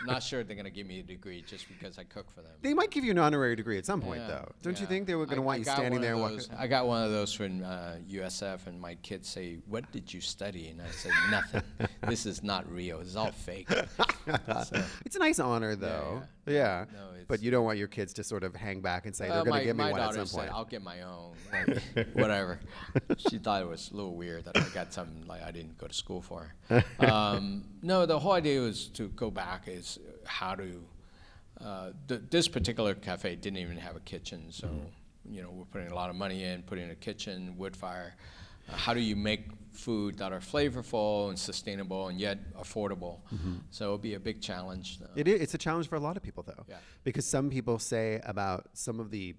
I'm 0.00 0.06
not 0.06 0.22
sure 0.22 0.42
they're 0.42 0.56
going 0.56 0.64
to 0.64 0.70
give 0.70 0.86
me 0.86 1.00
a 1.00 1.02
degree 1.02 1.44
just 1.46 1.66
because 1.68 1.98
I 1.98 2.04
cook 2.04 2.30
for 2.34 2.42
them. 2.42 2.52
They 2.62 2.74
might 2.74 2.90
give 2.90 3.04
you 3.04 3.10
an 3.10 3.18
honorary 3.18 3.54
degree 3.54 3.78
at 3.78 3.86
some 3.86 4.00
point, 4.00 4.20
yeah, 4.20 4.28
though. 4.28 4.52
Don't 4.62 4.74
yeah. 4.74 4.80
you 4.80 4.86
think 4.86 5.06
they 5.06 5.14
were 5.14 5.26
going 5.26 5.36
to 5.36 5.42
want 5.42 5.58
you 5.58 5.64
standing 5.64 6.00
there? 6.00 6.16
Those, 6.16 6.48
I 6.58 6.66
got 6.66 6.86
one 6.86 7.02
of 7.02 7.10
those 7.10 7.32
from 7.32 7.62
uh, 7.62 7.96
USF, 8.10 8.66
and 8.66 8.80
my 8.80 8.94
kids 8.96 9.28
say, 9.28 9.58
"What 9.66 9.90
did 9.92 10.12
you 10.12 10.20
study?" 10.20 10.68
And 10.68 10.80
I 10.82 10.90
said, 10.90 11.12
"Nothing. 11.30 11.62
this 12.08 12.26
is 12.26 12.42
not 12.42 12.70
real. 12.70 12.98
This 12.98 13.08
is 13.08 13.16
all 13.16 13.32
fake." 13.32 13.68
so, 14.28 14.82
it's 15.04 15.16
a 15.16 15.20
nice 15.20 15.38
honor, 15.38 15.76
though. 15.76 16.22
Yeah. 16.50 16.84
No, 16.92 16.98
but 17.28 17.42
you 17.42 17.50
don't 17.50 17.64
want 17.64 17.78
your 17.78 17.86
kids 17.88 18.12
to 18.14 18.24
sort 18.24 18.42
of 18.42 18.54
hang 18.56 18.80
back 18.80 19.06
and 19.06 19.14
say 19.14 19.28
they're 19.28 19.44
going 19.44 19.60
to 19.60 19.64
give 19.64 19.76
me 19.76 19.90
one 19.90 20.00
at 20.00 20.14
some 20.14 20.26
said, 20.26 20.38
point. 20.40 20.50
"I'll 20.52 20.64
get 20.64 20.82
my 20.82 21.02
own." 21.02 21.32
Like, 21.52 22.08
whatever. 22.14 22.58
she 23.16 23.38
thought 23.38 23.62
it 23.62 23.68
was 23.68 23.90
a 23.92 23.96
little 23.96 24.14
weird 24.16 24.44
that 24.46 24.56
I 24.56 24.64
got 24.74 24.92
something 24.92 25.26
like 25.26 25.42
I 25.42 25.50
didn't 25.52 25.78
go 25.78 25.86
to 25.86 25.94
school 25.94 26.20
for. 26.22 26.52
Um, 26.98 27.64
no, 27.82 28.04
the 28.06 28.18
whole 28.18 28.32
idea 28.32 28.60
was 28.60 28.86
to 28.88 29.08
go 29.10 29.30
back 29.30 29.64
is 29.68 29.98
how 30.24 30.54
to 30.56 30.82
uh, 31.60 31.90
th- 32.08 32.22
this 32.30 32.48
particular 32.48 32.94
cafe 32.94 33.36
didn't 33.36 33.58
even 33.58 33.76
have 33.76 33.96
a 33.96 34.00
kitchen, 34.00 34.46
so 34.50 34.66
Mm-hmm. 34.66 35.34
you 35.34 35.42
know 35.42 35.50
we're 35.50 35.64
putting 35.66 35.88
a 35.90 35.94
lot 35.94 36.10
of 36.10 36.16
money 36.16 36.42
in, 36.44 36.62
putting 36.62 36.90
a 36.90 36.94
kitchen, 36.94 37.54
wood 37.58 37.76
fire. 37.76 38.14
How 38.72 38.94
do 38.94 39.00
you 39.00 39.16
make 39.16 39.46
food 39.72 40.18
that 40.18 40.32
are 40.32 40.40
flavorful 40.40 41.28
and 41.30 41.38
sustainable 41.38 42.08
and 42.08 42.20
yet 42.20 42.38
affordable? 42.54 43.18
Mm-hmm. 43.34 43.54
So 43.70 43.84
it'll 43.86 43.98
be 43.98 44.14
a 44.14 44.20
big 44.20 44.40
challenge. 44.42 44.98
It 45.16 45.28
is, 45.28 45.40
it's 45.40 45.54
a 45.54 45.58
challenge 45.58 45.88
for 45.88 45.96
a 45.96 46.00
lot 46.00 46.16
of 46.16 46.22
people, 46.22 46.42
though, 46.42 46.64
Yeah. 46.68 46.76
because 47.04 47.26
some 47.26 47.50
people 47.50 47.78
say 47.78 48.20
about 48.24 48.68
some 48.74 49.00
of 49.00 49.10
the 49.10 49.34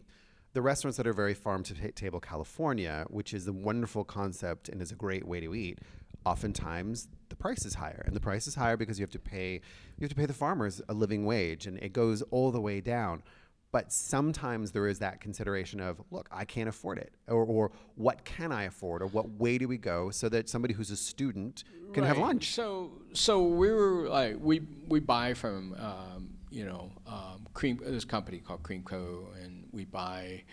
the 0.53 0.61
restaurants 0.61 0.97
that 0.97 1.07
are 1.07 1.13
very 1.13 1.33
farm 1.33 1.63
to 1.63 1.73
ta- 1.73 1.87
table 1.95 2.19
California, 2.19 3.05
which 3.09 3.33
is 3.33 3.47
a 3.47 3.53
wonderful 3.53 4.03
concept 4.03 4.67
and 4.67 4.81
is 4.81 4.91
a 4.91 4.95
great 4.95 5.25
way 5.25 5.39
to 5.39 5.55
eat. 5.55 5.79
Oftentimes, 6.25 7.07
the 7.29 7.35
price 7.37 7.65
is 7.65 7.75
higher, 7.75 8.03
and 8.05 8.13
the 8.15 8.19
price 8.19 8.47
is 8.47 8.55
higher 8.55 8.75
because 8.77 8.99
you 8.99 9.03
have 9.03 9.11
to 9.11 9.19
pay 9.19 9.53
you 9.97 10.01
have 10.01 10.09
to 10.09 10.15
pay 10.15 10.25
the 10.25 10.33
farmers 10.33 10.81
a 10.89 10.93
living 10.93 11.25
wage, 11.25 11.67
and 11.67 11.77
it 11.79 11.93
goes 11.93 12.21
all 12.31 12.51
the 12.51 12.59
way 12.61 12.81
down. 12.81 13.23
But 13.71 13.93
sometimes 13.93 14.71
there 14.71 14.87
is 14.87 14.99
that 14.99 15.21
consideration 15.21 15.79
of, 15.79 16.01
look, 16.11 16.27
I 16.29 16.43
can't 16.43 16.67
afford 16.67 16.97
it, 16.97 17.13
or, 17.27 17.45
or 17.45 17.71
what 17.95 18.25
can 18.25 18.51
I 18.51 18.63
afford, 18.63 19.01
or 19.01 19.07
what 19.07 19.29
way 19.29 19.57
do 19.57 19.67
we 19.67 19.77
go 19.77 20.11
so 20.11 20.27
that 20.29 20.49
somebody 20.49 20.73
who's 20.73 20.91
a 20.91 20.97
student 20.97 21.63
can 21.93 22.03
have 22.03 22.17
lunch. 22.17 22.53
So 22.53 22.91
so 23.13 23.41
we 23.41 23.71
were 23.71 24.07
like 24.07 24.37
we 24.39 24.61
we 24.87 24.99
buy 24.99 25.33
from 25.33 25.75
um, 25.79 26.29
you 26.49 26.65
know 26.65 26.91
um, 27.07 27.47
cream 27.53 27.79
this 27.83 28.05
company 28.05 28.39
called 28.39 28.63
Cream 28.63 28.83
Co. 28.83 29.27
and 29.41 29.67
we 29.71 29.85
buy 29.85 30.43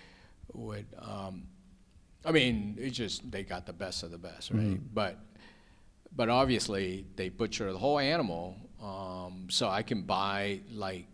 what 0.49 0.85
um, 1.01 1.45
I 2.25 2.33
mean 2.33 2.77
it's 2.79 2.97
just 2.97 3.31
they 3.31 3.43
got 3.43 3.67
the 3.67 3.73
best 3.73 4.03
of 4.03 4.11
the 4.11 4.19
best 4.19 4.51
right 4.51 4.79
but 4.95 5.19
but 6.17 6.29
obviously 6.29 7.07
they 7.17 7.29
butcher 7.29 7.71
the 7.73 7.79
whole 7.79 7.99
animal 7.99 8.57
um, 8.83 9.47
so 9.51 9.69
I 9.69 9.83
can 9.83 10.03
buy 10.03 10.61
like 10.73 11.07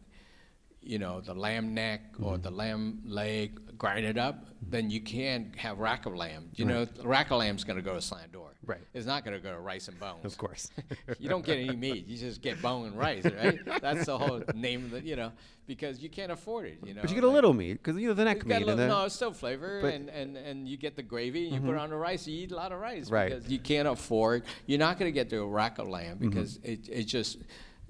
you 0.84 0.98
know, 0.98 1.20
the 1.20 1.34
lamb 1.34 1.74
neck 1.74 2.02
or 2.20 2.34
mm-hmm. 2.34 2.42
the 2.42 2.50
lamb 2.50 3.00
leg, 3.04 3.60
grind 3.78 4.04
it 4.04 4.18
up, 4.18 4.44
mm-hmm. 4.44 4.70
then 4.70 4.90
you 4.90 5.00
can't 5.00 5.54
have 5.56 5.78
rack 5.78 6.06
of 6.06 6.14
lamb. 6.14 6.50
You 6.54 6.64
know, 6.64 6.86
rack 7.02 7.30
of 7.30 7.38
lamb's 7.38 7.64
going 7.64 7.76
to 7.76 7.82
go 7.82 7.94
to 7.94 8.00
slant 8.00 8.32
door. 8.32 8.50
Right. 8.66 8.80
It's 8.94 9.06
not 9.06 9.24
going 9.24 9.36
to 9.36 9.42
go 9.42 9.52
to 9.52 9.60
rice 9.60 9.88
and 9.88 9.98
bones. 9.98 10.24
Of 10.24 10.38
course. 10.38 10.70
you 11.18 11.28
don't 11.28 11.44
get 11.44 11.58
any 11.58 11.76
meat. 11.76 12.06
You 12.06 12.16
just 12.16 12.40
get 12.40 12.62
bone 12.62 12.86
and 12.86 12.98
rice, 12.98 13.24
right? 13.24 13.58
That's 13.80 14.06
the 14.06 14.16
whole 14.16 14.42
name 14.54 14.84
of 14.84 14.90
the, 14.92 15.02
you 15.02 15.16
know, 15.16 15.32
because 15.66 16.00
you 16.00 16.08
can't 16.08 16.32
afford 16.32 16.66
it. 16.66 16.78
You 16.84 16.94
know, 16.94 17.02
But 17.02 17.10
you 17.10 17.14
get 17.14 17.24
a 17.24 17.28
little 17.28 17.52
meat 17.52 17.74
because 17.82 18.00
you 18.00 18.08
know 18.08 18.14
the 18.14 18.24
neck 18.24 18.46
meat. 18.46 18.64
little, 18.64 18.86
no, 18.86 19.04
it's 19.04 19.14
still 19.14 19.32
flavor, 19.32 19.80
and, 19.80 20.08
and, 20.08 20.36
and 20.36 20.68
you 20.68 20.76
get 20.76 20.96
the 20.96 21.02
gravy, 21.02 21.46
and 21.46 21.54
you 21.54 21.60
put 21.60 21.70
mm-hmm. 21.70 21.78
it 21.78 21.82
on 21.82 21.90
the 21.90 21.96
rice. 21.96 22.26
You 22.26 22.42
eat 22.42 22.52
a 22.52 22.56
lot 22.56 22.72
of 22.72 22.80
rice 22.80 23.10
Right. 23.10 23.30
because 23.30 23.50
you 23.50 23.58
can't 23.58 23.88
afford. 23.88 24.44
You're 24.66 24.78
not 24.78 24.98
going 24.98 25.08
to 25.08 25.14
get 25.14 25.30
the 25.30 25.42
rack 25.44 25.78
of 25.78 25.88
lamb 25.88 26.18
Mm-hmm. 26.18 26.28
because 26.28 26.58
it 26.62 26.88
it 26.88 27.04
just, 27.04 27.38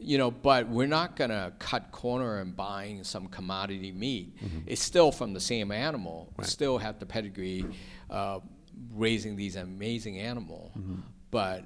you 0.05 0.19
know. 0.19 0.31
But 0.31 0.69
we're 0.69 0.87
not 0.87 1.17
going 1.17 1.31
to 1.31 1.53
cut 1.59 1.91
corner 1.93 2.39
and 2.41 2.55
buying 2.57 3.05
some 3.05 3.27
commodity 3.29 3.93
meat. 3.93 4.37
Mm-hmm. 4.37 4.59
It's 4.67 4.83
still 4.83 5.11
from 5.13 5.33
the 5.33 5.41
same 5.41 5.71
animal. 5.73 6.33
Still 6.43 6.79
have 6.79 6.99
the 6.99 7.07
pedigree, 7.07 7.65
uh, 8.11 8.41
raising 8.93 9.37
these 9.37 9.57
amazing 9.57 10.19
animal, 10.19 10.73
Mm-hmm. 10.79 10.97
but 11.31 11.65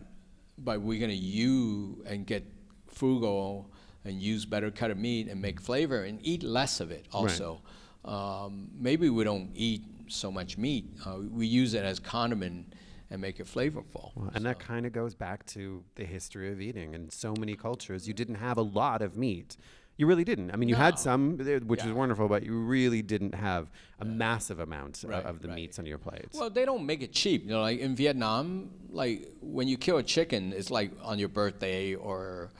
but 0.58 0.80
we're 0.80 0.98
going 0.98 1.10
to 1.10 1.16
use 1.16 1.96
and 2.06 2.26
get 2.26 2.44
frugal 2.86 3.70
and 4.04 4.20
use 4.20 4.44
better 4.44 4.70
cut 4.70 4.90
of 4.90 4.98
meat 4.98 5.28
and 5.28 5.40
make 5.40 5.60
flavor 5.60 6.02
and 6.04 6.18
eat 6.22 6.42
less 6.42 6.80
of 6.80 6.90
it 6.90 7.06
also. 7.12 7.62
Um, 8.04 8.68
maybe 8.74 9.08
we 9.10 9.22
don't 9.24 9.50
eat 9.54 9.84
so 10.08 10.32
much 10.32 10.58
meat. 10.58 10.86
Uh, 11.06 11.18
we 11.30 11.46
use 11.46 11.74
it 11.74 11.84
as 11.84 12.00
condiment 12.00 12.72
and 13.10 13.20
make 13.20 13.40
it 13.40 13.46
flavorful. 13.46 14.12
Well, 14.14 14.30
and 14.34 14.44
that 14.44 14.58
kind 14.58 14.84
of 14.86 14.92
goes 14.92 15.14
back 15.14 15.46
to 15.46 15.82
the 15.94 16.04
history 16.04 16.50
of 16.52 16.60
eating. 16.60 16.94
In 16.94 17.10
so 17.10 17.34
many 17.38 17.54
cultures, 17.56 18.06
you 18.06 18.14
didn't 18.14 18.36
have 18.36 18.58
a 18.58 18.62
lot 18.62 19.00
of 19.02 19.16
meat. 19.16 19.56
You 19.96 20.06
really 20.06 20.24
didn't. 20.24 20.52
I 20.52 20.56
mean, 20.56 20.68
you 20.68 20.76
had 20.76 20.96
some, 20.98 21.40
uh, 21.40 21.58
which 21.66 21.80
Yeah. 21.80 21.88
is 21.88 21.92
wonderful, 21.92 22.28
but 22.28 22.44
you 22.44 22.56
really 22.60 23.02
didn't 23.02 23.34
have 23.34 23.68
a 23.98 24.04
massive 24.04 24.60
amount 24.60 25.04
Right, 25.04 25.24
of 25.24 25.40
the 25.42 25.48
right. 25.48 25.54
meats 25.56 25.78
on 25.80 25.86
your 25.86 25.98
plates. 25.98 26.38
Well, 26.38 26.50
they 26.50 26.64
don't 26.64 26.86
make 26.86 27.02
it 27.02 27.12
cheap. 27.12 27.42
You 27.42 27.50
know, 27.50 27.62
like 27.62 27.80
in 27.80 27.96
Vietnam, 27.96 28.70
like 28.90 29.28
when 29.40 29.66
you 29.66 29.76
kill 29.76 29.96
a 29.96 30.02
chicken, 30.04 30.52
it's 30.52 30.70
like 30.70 30.92
on 31.02 31.18
your 31.18 31.28
birthday 31.28 31.94
or, 31.94 32.50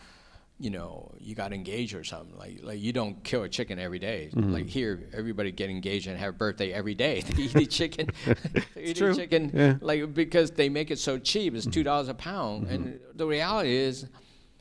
you 0.61 0.71
know, 0.71 1.13
you 1.21 1.35
got 1.35 1.53
engaged 1.53 1.95
or 1.95 2.03
something. 2.03 2.37
Like, 2.37 2.61
like 2.63 2.81
you 2.81 2.93
don't 2.93 3.23
kill 3.23 3.45
a 3.45 3.49
chicken 3.49 3.79
every 3.79 4.01
day. 4.01 4.31
Mm-hmm. 4.33 4.53
Like 4.53 4.67
here, 4.67 5.09
everybody 5.13 5.53
get 5.53 5.71
engaged 5.71 6.09
and 6.09 6.19
have 6.19 6.31
a 6.31 6.37
birthday 6.37 6.73
every 6.73 6.95
day. 6.95 7.23
They 7.39 7.43
eat 7.45 7.55
a 7.55 7.67
chicken. 7.67 8.11
they 8.75 8.83
eat 8.83 8.97
true. 8.97 9.15
chicken 9.15 9.53
Yeah. 9.55 9.61
Mm-hmm. 9.61 9.85
like 9.85 10.15
because 10.15 10.51
they 10.51 10.69
make 10.69 10.91
it 10.91 10.99
so 10.99 11.19
cheap. 11.19 11.55
It's 11.55 11.67
two 11.67 11.85
dollars 11.85 12.09
a 12.09 12.15
pound, 12.15 12.67
and 12.69 12.99
the 13.15 13.27
reality 13.27 13.75
is, 13.75 14.07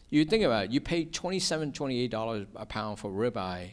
you 0.09 0.23
think 0.25 0.43
about 0.43 0.65
it. 0.65 0.71
You 0.71 0.81
pay 0.81 1.05
27 1.05 1.71
dollars 2.09 2.45
a 2.55 2.65
pound 2.65 2.99
for 2.99 3.09
ribeye, 3.09 3.71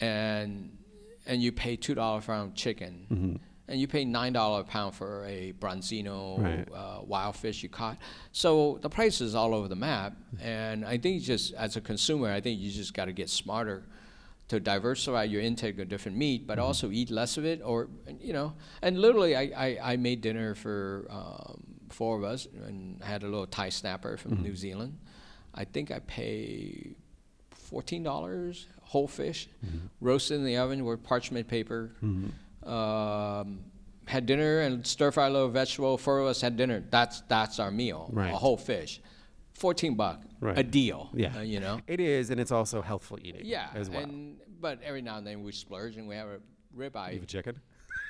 and 0.00 0.78
and 1.26 1.42
you 1.42 1.50
pay 1.50 1.74
two 1.76 1.94
dollars 1.94 2.24
for 2.24 2.34
a 2.34 2.50
chicken, 2.54 3.40
and 3.72 3.80
you 3.80 3.88
pay 3.88 4.04
nine 4.04 4.32
dollars 4.34 4.66
a 4.68 4.70
pound 4.70 4.94
for 4.94 5.24
a 5.24 5.52
bronzino 5.58 6.38
Right. 6.40 6.68
uh, 6.72 7.00
wild 7.04 7.34
fish 7.36 7.62
you 7.62 7.68
caught. 7.70 7.96
So 8.32 8.78
the 8.82 8.90
price 8.90 9.20
is 9.20 9.34
all 9.34 9.54
over 9.54 9.66
the 9.66 9.74
map, 9.90 10.12
and 10.40 10.84
I 10.84 10.98
think 10.98 11.22
just 11.22 11.54
as 11.54 11.76
a 11.76 11.80
consumer, 11.80 12.30
I 12.30 12.40
think 12.40 12.60
you 12.60 12.70
just 12.70 12.92
got 12.94 13.06
to 13.06 13.12
get 13.12 13.28
smarter 13.30 13.82
to 14.48 14.60
diversify 14.60 15.24
your 15.24 15.40
intake 15.40 15.78
of 15.78 15.88
different 15.88 16.18
meat, 16.18 16.46
but 16.46 16.58
also 16.58 16.90
eat 16.90 17.10
less 17.10 17.38
of 17.38 17.44
it, 17.46 17.62
or 17.64 17.88
you 18.20 18.34
know. 18.34 18.52
And 18.82 19.00
literally, 19.00 19.34
I 19.34 19.42
I, 19.66 19.92
I 19.92 19.96
made 19.96 20.20
dinner 20.20 20.54
for 20.54 21.06
um, 21.08 21.62
four 21.88 22.16
of 22.18 22.24
us 22.24 22.46
and 22.66 23.02
had 23.02 23.22
a 23.22 23.26
little 23.26 23.46
Thai 23.46 23.70
snapper 23.70 24.16
from 24.18 24.42
New 24.42 24.54
Zealand. 24.54 24.98
I 25.54 25.64
think 25.64 25.90
I 25.90 25.98
pay 26.00 26.94
fourteen 27.50 28.02
dollars 28.02 28.66
whole 28.82 29.08
fish, 29.08 29.48
roasted 30.02 30.36
in 30.38 30.44
the 30.44 30.58
oven 30.58 30.84
with 30.84 31.02
parchment 31.02 31.48
paper. 31.48 31.92
Um, 32.64 33.60
had 34.06 34.26
dinner 34.26 34.60
and 34.60 34.86
stir 34.86 35.10
fry 35.10 35.26
a 35.26 35.30
little 35.30 35.48
vegetable. 35.48 35.96
Four 35.96 36.20
of 36.20 36.26
us 36.26 36.40
had 36.40 36.56
dinner. 36.56 36.82
That's 36.90 37.20
that's 37.28 37.58
our 37.58 37.70
meal. 37.70 38.10
Right. 38.12 38.32
A 38.32 38.36
whole 38.36 38.56
fish, 38.56 39.00
fourteen 39.54 39.94
buck, 39.94 40.22
Right. 40.40 40.58
a 40.58 40.62
deal. 40.62 41.10
yeah. 41.14 41.36
uh, 41.38 41.40
you 41.42 41.60
know. 41.60 41.80
It 41.86 42.00
is, 42.00 42.30
and 42.30 42.40
it's 42.40 42.52
also 42.52 42.82
healthful 42.82 43.18
eating 43.22 43.42
Yeah, 43.44 43.68
as 43.74 43.88
well. 43.88 44.00
and 44.00 44.38
but 44.60 44.80
every 44.82 45.02
now 45.02 45.18
and 45.18 45.26
then 45.26 45.42
we 45.42 45.52
splurge 45.52 45.96
and 45.96 46.08
we 46.08 46.16
have 46.16 46.28
a 46.28 46.38
you 46.76 46.82
have 46.82 46.92
ribeye 46.92 47.22
a 47.22 47.26
chicken? 47.26 47.60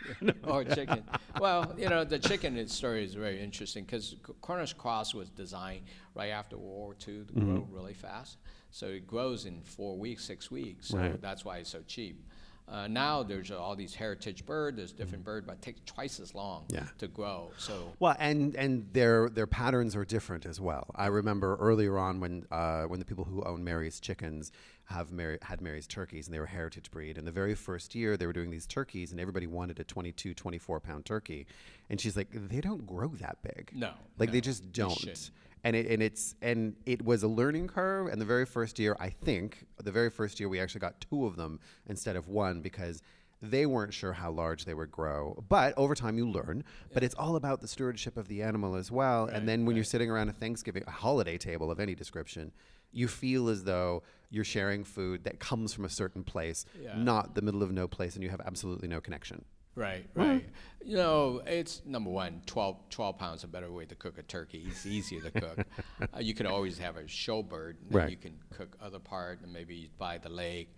or 0.44 0.64
chicken. 0.64 1.04
well, 1.40 1.75
you 1.78 1.88
know 1.88 2.04
the 2.04 2.18
chicken 2.18 2.66
story 2.68 3.04
is 3.04 3.14
very 3.14 3.40
interesting 3.40 3.85
because 3.85 4.16
Cornish 4.40 4.73
cross 4.73 5.14
was 5.14 5.28
designed 5.30 5.85
right 6.14 6.30
after 6.30 6.56
World 6.56 6.73
War 6.78 6.94
II 7.06 7.25
to 7.25 7.32
grow 7.35 7.42
Mm-hmm. 7.61 7.75
really 7.75 7.94
fast. 7.94 8.38
So 8.71 8.87
it 8.87 9.06
grows 9.06 9.44
in 9.44 9.61
four 9.62 9.97
weeks, 9.99 10.25
six 10.25 10.50
weeks. 10.50 10.88
So 10.88 10.99
Right. 10.99 11.21
that's 11.21 11.44
why 11.44 11.59
it's 11.59 11.71
so 11.71 11.82
cheap. 11.87 12.25
Uh, 12.69 12.87
now 12.88 13.23
there's 13.23 13.50
all 13.50 13.76
these 13.76 13.95
heritage 13.95 14.47
bird. 14.47 14.76
There's 14.76 14.92
different 14.92 15.25
bird, 15.25 15.47
but 15.47 15.54
it 15.57 15.62
takes 15.62 15.81
twice 15.85 16.21
as 16.21 16.35
long. 16.35 16.64
Yeah. 16.69 16.87
to 16.99 17.09
grow. 17.09 17.50
So 17.59 17.92
Well, 17.99 18.16
and 18.19 18.54
and 18.57 18.87
their 18.92 19.28
their 19.28 19.47
patterns 19.47 19.95
are 19.95 20.04
different 20.04 20.47
as 20.47 20.61
well. 20.61 20.87
I 20.95 21.07
remember 21.07 21.57
earlier 21.57 21.99
on 21.99 22.21
when 22.21 22.47
uh, 22.50 22.85
when 22.85 22.99
the 22.99 23.04
people 23.04 23.25
who 23.25 23.42
own 23.42 23.62
Mary's 23.64 24.00
Chickens 24.00 24.52
have 24.87 25.12
Mary, 25.12 25.38
had 25.42 25.61
Mary's 25.61 25.87
turkeys 25.87 26.26
and 26.26 26.35
they 26.35 26.38
were 26.38 26.47
heritage 26.47 26.90
breed. 26.90 27.19
And 27.19 27.26
the 27.26 27.33
very 27.33 27.54
first 27.54 27.95
year 27.95 28.16
they 28.16 28.26
were 28.26 28.33
doing 28.33 28.50
these 28.50 28.66
turkeys 28.66 29.12
and 29.12 29.21
everybody 29.21 29.47
wanted 29.47 29.81
a 29.81 29.85
22, 29.85 30.35
24 30.35 30.81
pound 30.81 31.04
turkey. 31.04 31.47
And 31.90 32.00
she's 32.00 32.16
like, 32.16 32.28
they 32.33 32.61
don't 32.61 32.87
grow 32.87 33.09
that 33.21 33.38
big. 33.42 33.71
No, 33.75 33.92
like 34.19 34.33
they 34.33 34.40
just 34.40 34.73
don't. 34.73 34.92
shouldn't. 34.99 35.31
And 35.64 35.76
it, 35.76 35.87
and 35.87 36.02
it's 36.02 36.35
and 36.42 36.75
it 36.87 37.04
was 37.04 37.23
a 37.23 37.28
learning 37.28 37.69
curve. 37.69 38.09
And 38.09 38.21
the 38.21 38.25
very 38.25 38.47
first 38.47 38.78
year, 38.78 38.97
I 38.99 39.11
think 39.11 39.66
the 39.83 39.92
very 39.92 40.11
first 40.11 40.40
year 40.40 40.49
we 40.49 40.59
actually 40.61 40.81
got 40.81 41.00
two 41.00 41.25
of 41.26 41.37
them 41.37 41.61
instead 41.87 42.16
of 42.16 42.28
one 42.28 42.62
because 42.62 43.00
they 43.40 43.66
weren't 43.66 43.92
sure 43.92 44.12
how 44.12 44.31
large 44.31 44.64
they 44.64 44.75
would 44.75 44.90
grow. 44.90 45.42
But 45.49 45.75
over 45.76 45.95
time, 45.95 46.16
you 46.16 46.28
learn. 46.28 46.62
But 46.95 47.02
it's 47.02 47.14
all 47.16 47.35
about 47.37 47.61
the 47.61 47.69
stewardship 47.69 48.16
of 48.16 48.28
the 48.28 48.42
animal 48.42 48.76
as 48.76 48.90
well. 48.90 49.26
and 49.26 49.49
then 49.49 49.64
when 49.66 49.75
you're 49.76 49.85
sitting 49.85 50.11
around 50.11 50.28
a 50.28 50.33
Thanksgiving, 50.33 50.85
a 50.87 50.90
holiday 50.92 51.38
table 51.38 51.71
of 51.71 51.81
any 51.81 51.95
description, 51.95 52.52
you 52.92 53.09
feel 53.09 53.49
as 53.49 53.64
though 53.64 54.02
you're 54.31 54.45
sharing 54.45 54.85
food 54.85 55.25
that 55.25 55.40
comes 55.40 55.73
from 55.75 55.85
a 55.85 55.88
certain 55.88 56.23
place, 56.23 56.64
Yeah. 56.81 56.97
not 56.97 57.35
the 57.35 57.42
middle 57.42 57.62
of 57.62 57.73
no 57.73 57.88
place, 57.88 58.14
and 58.14 58.23
you 58.23 58.31
have 58.31 58.40
absolutely 58.45 58.87
no 58.88 59.00
connection. 59.00 59.45
Right, 59.75 60.05
right. 60.14 60.45
You 60.85 60.97
know, 60.97 61.43
it's 61.47 61.81
number 61.87 62.11
one, 62.11 62.43
12, 62.47 62.76
12 62.91 63.19
pounds 63.19 63.41
is 63.41 63.45
a 63.45 63.49
better 63.49 63.71
way 63.73 63.87
to 63.87 63.95
cook 63.95 64.19
a 64.19 64.23
turkey. 64.23 64.64
It's 64.69 64.85
easier 64.85 65.21
to 65.23 65.31
cook. 65.31 65.59
uh, 66.14 66.19
you 66.21 66.35
could 66.35 66.47
always 66.47 66.76
have 66.79 66.97
a 66.97 67.07
show 67.09 67.43
bird, 67.43 67.76
and 67.87 67.95
Right. 67.95 68.11
you 68.11 68.17
can 68.17 68.35
cook 68.57 68.76
other 68.83 68.99
part, 68.99 69.41
and 69.43 69.52
maybe 69.52 69.91
buy 69.99 70.19
the 70.19 70.29
leg. 70.29 70.69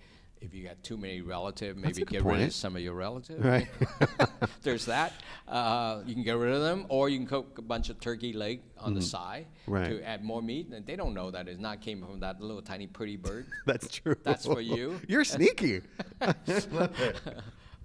If 0.41 0.53
you 0.53 0.63
got 0.63 0.83
too 0.83 0.99
many 0.99 1.23
relatives, 1.23 1.79
maybe 1.81 2.05
get 2.05 2.23
rid 2.23 2.43
of 2.43 2.53
some 2.53 2.77
of 2.77 2.83
your 2.83 2.93
relatives. 2.93 3.43
Right. 3.43 3.67
There's 4.63 4.85
that. 4.85 5.15
Uh, 5.49 6.03
you 6.05 6.13
can 6.13 6.23
get 6.23 6.37
rid 6.37 6.53
of 6.55 6.61
them, 6.61 6.85
or 6.91 7.09
you 7.09 7.17
can 7.17 7.27
cook 7.27 7.57
a 7.57 7.63
bunch 7.63 7.89
of 7.89 7.99
turkey 7.99 8.35
leg 8.35 8.61
on 8.79 8.93
the 8.95 9.01
side 9.01 9.47
Mm-hmm. 9.63 9.73
Right. 9.73 9.89
to 9.89 10.07
add 10.07 10.23
more 10.23 10.43
meat. 10.43 10.69
And 10.69 10.85
they 10.85 10.97
don't 10.97 11.15
know 11.15 11.31
that 11.31 11.49
it's 11.49 11.59
not 11.61 11.81
came 11.81 12.03
from 12.05 12.21
that 12.21 12.43
little 12.43 12.61
tiny 12.61 12.87
pretty 12.87 13.17
bird. 13.17 13.47
That's 13.67 13.89
true. 13.89 14.17
That's 14.23 14.45
for 14.45 14.61
you. 14.61 15.01
You're 15.09 15.25
sneaky. 15.25 15.81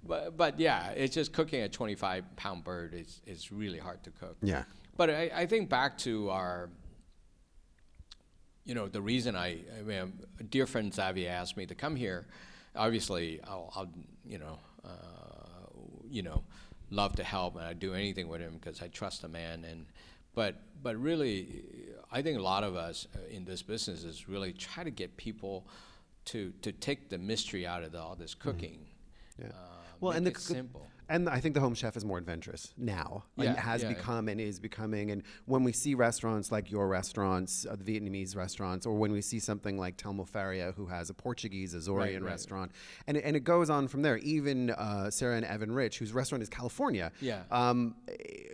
But, 0.02 0.36
but 0.36 0.58
yeah, 0.58 0.90
it's 0.90 1.14
just 1.14 1.32
cooking 1.32 1.62
a 1.62 1.68
25 1.68 2.36
pound 2.36 2.64
bird 2.64 2.94
is, 2.94 3.20
is 3.26 3.52
really 3.52 3.78
hard 3.78 4.02
to 4.04 4.10
cook. 4.10 4.36
yeah. 4.42 4.64
But 4.96 5.10
I, 5.10 5.30
I 5.34 5.46
think 5.46 5.70
back 5.70 5.96
to 5.98 6.28
our, 6.30 6.68
you 8.64 8.74
know, 8.74 8.86
the 8.86 9.00
reason 9.00 9.34
I, 9.34 9.58
I 9.78 9.82
mean, 9.82 10.12
a 10.38 10.42
dear 10.42 10.66
friend 10.66 10.92
Xavier 10.92 11.30
asked 11.30 11.56
me 11.56 11.64
to 11.66 11.74
come 11.74 11.96
here. 11.96 12.26
Obviously, 12.76 13.40
I'll, 13.44 13.72
I'll 13.74 13.90
you 14.26 14.38
know, 14.38 14.58
uh, 14.84 14.90
you 16.08 16.22
know, 16.22 16.44
love 16.90 17.16
to 17.16 17.24
help 17.24 17.56
and 17.56 17.64
I'd 17.64 17.78
do 17.78 17.94
anything 17.94 18.28
with 18.28 18.40
him 18.40 18.58
because 18.60 18.82
I 18.82 18.88
trust 18.88 19.22
the 19.22 19.28
man. 19.28 19.64
And 19.64 19.86
but 20.34 20.56
but 20.82 20.96
really, 20.96 21.64
I 22.12 22.22
think 22.22 22.38
a 22.38 22.42
lot 22.42 22.64
of 22.64 22.76
us 22.76 23.06
uh, 23.14 23.18
in 23.30 23.44
this 23.44 23.62
business 23.62 24.04
is 24.04 24.28
really 24.28 24.52
try 24.52 24.84
to 24.84 24.90
get 24.90 25.16
people 25.16 25.66
to 26.26 26.52
to 26.62 26.72
take 26.72 27.08
the 27.08 27.18
mystery 27.18 27.66
out 27.66 27.82
of 27.82 27.92
the, 27.92 28.00
all 28.00 28.16
this 28.16 28.34
cooking. 28.34 28.86
Yeah. 29.38 29.46
Uh, 29.46 29.79
Well, 30.00 30.12
make 30.12 30.18
and 30.18 30.26
the 30.26 30.40
simple. 30.40 30.89
And 31.10 31.28
I 31.28 31.40
think 31.40 31.54
the 31.54 31.60
home 31.60 31.74
chef 31.74 31.96
is 31.96 32.04
more 32.04 32.18
adventurous 32.18 32.72
now, 32.78 33.24
and 33.36 33.46
Yeah, 33.46 33.60
has 33.60 33.82
yeah, 33.82 33.88
yeah. 33.88 33.94
become 33.96 34.28
and 34.28 34.40
is 34.40 34.60
becoming. 34.60 35.10
And 35.10 35.24
when 35.46 35.64
we 35.64 35.72
see 35.72 35.94
restaurants 35.96 36.52
like 36.52 36.70
your 36.70 36.86
restaurants, 36.86 37.66
uh, 37.66 37.74
the 37.76 37.84
Vietnamese 37.84 38.36
restaurants, 38.36 38.86
or 38.86 38.94
when 38.96 39.10
we 39.10 39.20
see 39.20 39.40
something 39.40 39.76
like 39.76 39.96
Telmo 39.96 40.26
Faria, 40.26 40.72
who 40.76 40.86
has 40.86 41.10
a 41.10 41.14
Portuguese 41.14 41.74
Azorean 41.74 42.20
right. 42.22 42.22
restaurant, 42.22 42.70
and, 43.08 43.16
it- 43.16 43.24
and 43.24 43.34
it 43.34 43.40
goes 43.44 43.68
on 43.70 43.88
from 43.88 44.02
there. 44.02 44.18
Even 44.18 44.70
uh, 44.70 45.10
Sarah 45.10 45.34
and 45.36 45.44
Evan 45.44 45.72
Rich, 45.72 45.98
whose 45.98 46.12
restaurant 46.12 46.42
is 46.42 46.48
California. 46.48 47.10
Yeah. 47.20 47.42
Um, 47.50 47.96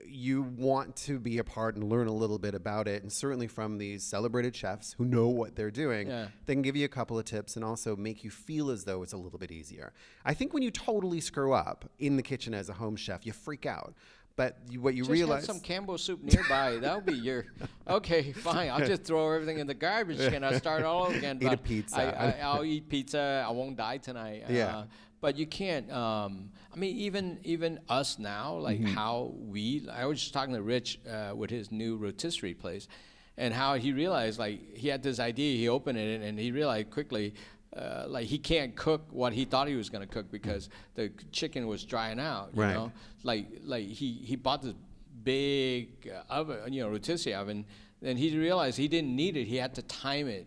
you 0.09 0.43
want 0.57 0.97
to 0.97 1.19
be 1.19 1.37
a 1.39 1.45
part 1.45 1.75
and 1.77 1.85
learn 1.91 2.07
a 2.07 2.13
little 2.13 2.39
bit 2.39 2.55
about 2.55 2.89
it, 2.89 3.03
and 3.03 3.13
certainly 3.13 3.49
from 3.49 3.77
these 3.77 4.03
celebrated 4.03 4.57
chefs 4.57 4.95
who 4.95 5.05
know 5.05 5.29
what 5.29 5.57
they're 5.57 5.71
doing, 5.71 6.09
Yeah. 6.09 6.29
they 6.47 6.55
can 6.55 6.63
give 6.63 6.75
you 6.77 6.87
a 6.87 6.89
couple 6.89 7.19
of 7.19 7.27
tips 7.27 7.57
and 7.57 7.65
also 7.65 7.97
make 7.97 8.25
you 8.25 8.31
feel 8.31 8.71
as 8.71 8.85
though 8.85 9.03
it's 9.03 9.13
a 9.13 9.17
little 9.19 9.39
bit 9.39 9.53
easier. 9.53 9.93
I 10.25 10.33
think 10.33 10.55
when 10.55 10.63
you 10.63 10.71
totally 10.71 11.21
screw 11.21 11.53
up 11.53 11.85
in 11.99 12.17
the 12.17 12.23
kitchen 12.23 12.46
as 12.55 12.69
a 12.69 12.73
home 12.73 12.97
chef, 12.97 13.25
you 13.27 13.33
freak 13.33 13.67
out. 13.67 13.95
But 14.37 14.59
you, 14.69 14.83
what 14.83 14.95
you 14.95 15.03
Just 15.03 15.11
realize, 15.13 15.47
have 15.47 15.57
some 15.57 15.61
Campbell 15.61 15.97
soup 15.97 16.23
nearby. 16.23 16.77
That'll 16.77 17.01
be 17.01 17.15
your 17.15 17.47
okay. 17.89 18.33
Fine. 18.33 18.69
I'll 18.69 18.87
just 18.87 19.05
throw 19.05 19.33
everything 19.33 19.59
in 19.61 19.67
the 19.67 19.73
garbage 19.73 20.21
and 20.21 20.45
I'll 20.45 20.59
start 20.59 20.83
all 20.83 21.05
over 21.05 21.15
again. 21.17 21.39
Eat 21.43 21.53
a 21.53 21.57
pizza. 21.57 21.97
I, 21.99 22.27
I, 22.27 22.31
I'll 22.43 22.63
eat 22.65 22.87
pizza. 22.91 23.43
I 23.49 23.51
won't 23.51 23.77
die 23.79 23.97
tonight. 23.97 24.45
Yeah. 24.51 24.77
Uh, 24.77 24.85
but 25.23 25.39
you 25.39 25.47
can't. 25.47 25.91
Um, 25.91 26.51
I 26.71 26.77
mean, 26.77 26.95
even 26.99 27.39
even 27.45 27.81
us 27.89 28.19
now, 28.19 28.57
like 28.57 28.79
Mm-hmm. 28.79 28.93
how 28.95 29.33
we. 29.39 29.89
I 29.91 30.05
was 30.05 30.21
just 30.21 30.35
talking 30.35 30.53
to 30.53 30.61
Rich 30.61 31.01
uh, 31.11 31.35
with 31.35 31.49
his 31.49 31.73
new 31.73 31.97
rotisserie 31.97 32.53
place, 32.53 32.89
and 33.39 33.55
how 33.55 33.77
he 33.77 33.93
realized 33.95 34.39
like 34.39 34.77
he 34.77 34.89
had 34.89 35.03
this 35.03 35.19
idea. 35.19 35.57
He 35.57 35.67
opened 35.71 35.97
it 35.97 36.21
and 36.21 36.39
he 36.39 36.53
realized 36.53 36.91
quickly. 36.91 37.33
Uh, 37.77 38.05
like 38.09 38.27
he 38.27 38.39
can't 38.39 38.75
cook 38.75 39.03
what 39.11 39.33
he 39.35 39.45
thought 39.45 39.69
he 39.69 39.75
was 39.75 39.91
going 39.91 40.01
to 40.07 40.13
cook 40.13 40.31
because 40.31 40.71
the 40.95 41.11
chicken 41.31 41.67
was 41.67 41.85
drying 41.85 42.19
out. 42.19 42.49
You 42.55 42.63
Right. 42.63 42.75
know, 42.75 42.91
like 43.23 43.47
like 43.65 43.87
he 43.87 44.13
he 44.25 44.35
bought 44.37 44.63
this 44.63 44.75
big 45.23 46.11
uh, 46.11 46.23
oven, 46.33 46.73
you 46.73 46.83
know, 46.83 46.89
rotisserie 46.89 47.35
oven, 47.35 47.67
and 48.03 48.19
he 48.19 48.37
realized 48.39 48.79
he 48.79 48.89
didn't 48.89 49.15
need 49.15 49.37
it. 49.37 49.45
He 49.45 49.57
had 49.57 49.75
to 49.75 49.83
time 49.83 50.27
it. 50.29 50.47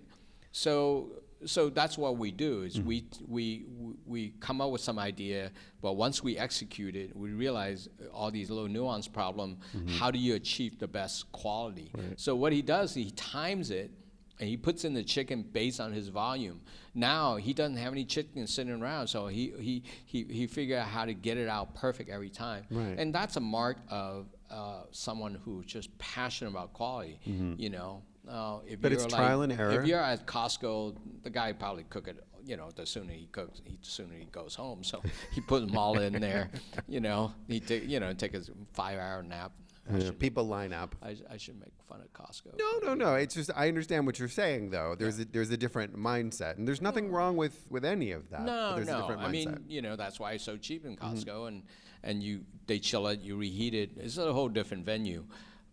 So 0.52 1.12
so 1.46 1.70
that's 1.70 1.98
what 1.98 2.18
we 2.18 2.32
do 2.32 2.64
is 2.64 2.82
we 2.82 3.06
we 3.28 3.66
we 4.06 4.34
come 4.40 4.60
up 4.60 4.72
with 4.72 4.82
some 4.82 4.98
idea, 5.00 5.52
but 5.82 5.94
once 5.94 6.24
we 6.24 6.38
execute 6.38 6.96
it, 6.96 7.16
we 7.16 7.32
realize 7.32 7.88
all 8.14 8.32
these 8.32 8.50
little 8.50 8.68
nuance 8.68 9.08
problem. 9.08 9.58
How 10.00 10.10
do 10.12 10.18
you 10.20 10.36
achieve 10.36 10.80
the 10.80 10.88
best 10.88 11.32
quality? 11.32 11.92
So 12.18 12.36
what 12.36 12.52
he 12.54 12.62
does, 12.62 12.94
he 12.94 13.12
times 13.12 13.70
it 13.72 13.92
and 14.40 14.48
he 14.50 14.56
puts 14.58 14.86
in 14.86 14.94
the 14.94 15.04
chicken 15.04 15.44
based 15.44 15.80
on 15.80 15.92
his 15.92 16.08
volume. 16.08 16.62
Now 16.96 17.36
he 17.36 17.54
doesn't 17.54 17.78
have 17.78 17.92
any 17.92 18.06
chicken 18.06 18.48
sitting 18.48 18.82
around, 18.82 19.08
so 19.08 19.28
he 19.28 19.54
he 19.60 19.84
he, 20.06 20.24
he 20.24 20.48
figured 20.48 20.80
out 20.80 20.88
how 20.88 21.06
to 21.06 21.14
get 21.14 21.38
it 21.38 21.48
out 21.50 21.76
perfect 21.76 22.10
every 22.10 22.30
time. 22.30 22.66
Right. 22.72 22.96
And 22.98 23.14
that's 23.14 23.36
a 23.38 23.42
mark 23.42 23.78
of 23.90 24.28
uh, 24.50 24.84
someone 24.92 25.36
who's 25.36 25.66
just 25.66 25.96
passionate 25.98 26.52
about 26.52 26.74
quality. 26.74 27.20
You 27.26 27.70
know, 27.70 28.02
uh, 28.28 28.60
if 28.68 28.82
But 28.82 28.92
you're 28.92 29.02
it's 29.02 29.12
like- 29.12 29.20
trial 29.22 29.42
and 29.44 29.52
error. 29.54 29.82
If 29.82 29.88
you're 29.88 30.00
at 30.00 30.26
Costco, 30.26 30.96
the 31.24 31.30
guy 31.30 31.52
probably 31.54 31.84
cook 31.90 32.08
it. 32.08 32.24
You 32.46 32.58
know, 32.58 32.72
the 32.76 32.86
sooner 32.86 33.12
he 33.14 33.28
cooks, 33.32 33.62
he, 33.64 33.74
the 33.80 33.86
sooner 33.86 34.16
he 34.16 34.26
goes 34.26 34.56
home. 34.56 34.84
So 34.84 35.04
he 35.34 35.42
put 35.42 35.68
them 35.68 35.78
all 35.78 36.00
in 36.00 36.14
there. 36.14 36.50
You 36.88 37.00
know, 37.02 37.34
he 37.48 37.60
take 37.60 37.88
you 37.88 38.00
know 38.00 38.12
take 38.14 38.34
his 38.34 38.50
five-hour 38.74 39.22
nap. 39.24 39.52
I, 39.92 40.00
should, 40.00 40.20
people 40.20 40.46
line 40.48 40.72
up. 40.74 40.96
I, 41.02 41.16
I 41.30 41.38
should 41.38 41.60
make 41.60 41.74
fun 41.88 42.02
of 42.02 42.14
Costco. 42.14 42.58
No, 42.58 42.80
no, 42.88 42.94
no. 42.94 43.16
It's 43.16 43.34
just 43.36 43.50
I 43.56 43.68
understand 43.68 44.06
what 44.06 44.20
you're 44.20 44.28
saying, 44.28 44.70
though. 44.70 44.96
There's 44.98 45.20
a, 45.20 45.26
there's 45.26 45.50
a 45.50 45.58
different 45.58 45.96
mindset, 45.98 46.58
and 46.58 46.68
there's 46.68 46.82
nothing 46.82 47.12
wrong 47.12 47.36
with 47.38 47.66
with 47.70 47.84
any 47.86 48.12
of 48.12 48.30
that. 48.30 48.40
but 48.40 48.46
No, 48.46 48.76
there's 48.76 48.88
a 48.88 48.92
no. 48.92 49.02
different 49.02 49.22
I 49.22 49.28
mean. 49.30 49.50
Mm-hmm. 49.50 49.70
you 49.72 49.82
know, 49.82 49.96
that's 49.96 50.20
why 50.20 50.34
it's 50.34 50.44
so 50.44 50.58
cheap 50.58 50.86
in 50.86 50.96
Costco, 50.96 51.48
and 51.48 51.64
and 52.04 52.22
you 52.24 52.42
they 52.68 52.80
chill 52.80 53.08
it, 53.08 53.22
you 53.22 53.36
reheat 53.38 53.74
it. 53.74 53.92
It's 53.98 54.18
a 54.18 54.32
whole 54.32 54.50
different 54.50 54.86
venue, 54.86 55.26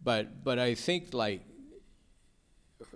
but 0.02 0.42
but 0.42 0.59
I 0.59 0.74
think 0.74 1.12
like 1.12 1.42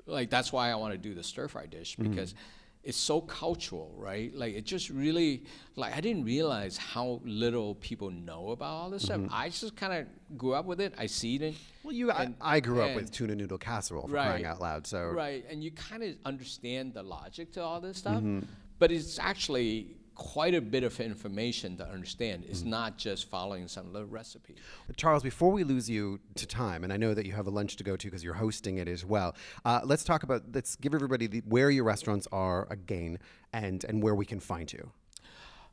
like 0.06 0.30
that's 0.30 0.52
why 0.52 0.70
I 0.70 0.74
want 0.76 0.92
to 0.92 0.98
do 0.98 1.14
the 1.14 1.22
stir 1.22 1.48
fry 1.48 1.66
dish 1.66 1.96
Mm-hmm. 1.96 2.10
because 2.10 2.34
it's 2.82 2.96
so 2.96 3.20
cultural, 3.20 3.92
right? 3.96 4.34
Like 4.34 4.54
it 4.54 4.64
just 4.64 4.88
really 4.88 5.44
like 5.76 5.94
I 5.94 6.00
didn't 6.00 6.24
realize 6.24 6.76
how 6.78 7.20
little 7.24 7.74
people 7.76 8.10
know 8.10 8.50
about 8.50 8.70
all 8.72 8.90
this 8.90 9.04
Mm-hmm. 9.06 9.26
stuff. 9.26 9.38
I 9.38 9.48
just 9.50 9.76
kind 9.76 9.92
of 9.92 10.38
grew 10.38 10.54
up 10.54 10.64
with 10.64 10.80
it. 10.80 10.94
I 10.96 11.06
see 11.06 11.36
it. 11.36 11.54
well, 11.82 11.92
you, 11.94 12.10
and- 12.10 12.34
I, 12.40 12.56
I 12.56 12.60
grew 12.60 12.80
up 12.80 12.94
with 12.94 13.10
tuna 13.12 13.34
noodle 13.34 13.58
casserole 13.58 14.06
for 14.06 14.12
crying 14.14 14.44
out 14.46 14.60
loud. 14.60 14.86
So 14.86 15.08
Right, 15.10 15.44
and 15.50 15.62
you 15.62 15.70
kind 15.72 16.02
of 16.02 16.14
understand 16.24 16.94
the 16.94 17.02
logic 17.02 17.52
to 17.52 17.62
all 17.62 17.80
this 17.80 17.98
stuff, 17.98 18.16
Mm-hmm. 18.22 18.40
but 18.78 18.90
it's 18.90 19.18
actually 19.18 19.96
quite 20.20 20.54
a 20.54 20.60
bit 20.60 20.84
of 20.84 21.00
information 21.00 21.78
to 21.78 21.88
understand. 21.88 22.44
It's 22.46 22.62
not 22.62 22.98
just 22.98 23.30
following 23.30 23.66
some 23.68 23.90
little 23.90 24.06
recipe. 24.06 24.54
Charles, 24.96 25.22
before 25.22 25.50
we 25.50 25.64
lose 25.64 25.88
you 25.88 26.20
to 26.34 26.46
time, 26.46 26.84
and 26.84 26.92
I 26.92 26.98
know 26.98 27.14
that 27.14 27.24
you 27.24 27.32
have 27.32 27.46
a 27.46 27.50
lunch 27.50 27.76
to 27.76 27.84
go 27.84 27.96
to 27.96 28.06
because 28.06 28.22
you're 28.22 28.34
hosting 28.34 28.76
it 28.76 28.86
as 28.86 29.02
well. 29.02 29.34
Uh, 29.64 29.80
let's 29.82 30.04
talk 30.04 30.22
about. 30.22 30.42
Let's 30.52 30.76
give 30.76 30.92
everybody 30.94 31.26
the, 31.26 31.38
where 31.48 31.70
your 31.70 31.84
restaurants 31.84 32.28
are 32.32 32.68
again, 32.70 33.18
and 33.54 33.82
and 33.84 34.02
where 34.02 34.14
we 34.14 34.26
can 34.26 34.40
find 34.40 34.70
you. 34.70 34.90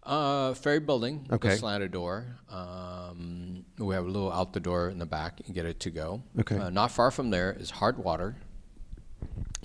Uh, 0.04 0.54
Ferry 0.54 0.80
Building, 0.80 1.28
Okay. 1.30 1.50
the 1.50 1.58
slanted 1.58 1.92
door. 1.92 2.26
Um, 2.50 3.66
we 3.78 3.94
have 3.96 4.06
a 4.06 4.10
little 4.10 4.32
out 4.32 4.54
the 4.54 4.62
door 4.62 4.88
in 4.88 4.98
the 4.98 5.06
back. 5.06 5.42
and 5.46 5.54
get 5.54 5.66
it 5.66 5.82
to 5.82 5.90
go. 5.92 6.24
Okay. 6.40 6.58
Uh, 6.58 6.70
not 6.70 6.92
far 6.92 7.12
from 7.12 7.32
there 7.32 7.52
is 7.60 7.70
Hard 7.70 7.98
Water, 7.98 8.38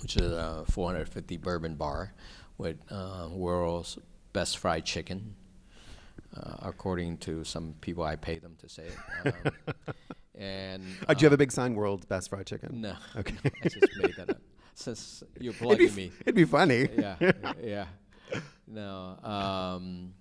which 0.01 0.17
is 0.17 0.29
a 0.33 0.65
450 0.69 1.37
bourbon 1.37 1.75
bar 1.75 2.13
with 2.57 2.75
uh, 2.91 3.29
world's 3.31 3.97
best 4.33 4.57
fried 4.57 4.85
chicken, 4.85 5.35
uh, 6.35 6.57
according 6.61 7.17
to 7.19 7.43
some 7.43 7.75
people 7.81 8.03
I 8.03 8.15
pay 8.15 8.39
them 8.39 8.55
to 8.59 8.67
say 8.69 8.87
it. 8.87 8.97
Um, 9.25 9.73
and 10.35 10.83
Uh, 11.07 11.13
do 11.13 11.21
you 11.21 11.25
have 11.27 11.33
a 11.33 11.37
big 11.37 11.51
sign, 11.51 11.75
"World's 11.75 12.05
Best 12.05 12.29
Fried 12.29 12.45
Chicken"? 12.47 12.81
no, 12.81 12.95
Okay. 13.15 13.35
no, 13.43 13.51
I 13.63 13.69
just 13.69 13.95
made 13.97 14.15
that 14.17 14.29
up. 14.31 14.41
Since 14.75 15.23
you're 15.39 15.51
It'd 15.53 15.59
be, 15.61 15.65
plugging 15.65 15.87
f- 15.89 15.95
me 15.95 16.11
it'd 16.21 16.35
be 16.35 16.45
funny. 16.45 16.89
yeah, 16.97 17.15
yeah. 17.61 17.85
No. 18.67 19.17
Um, 19.23 20.13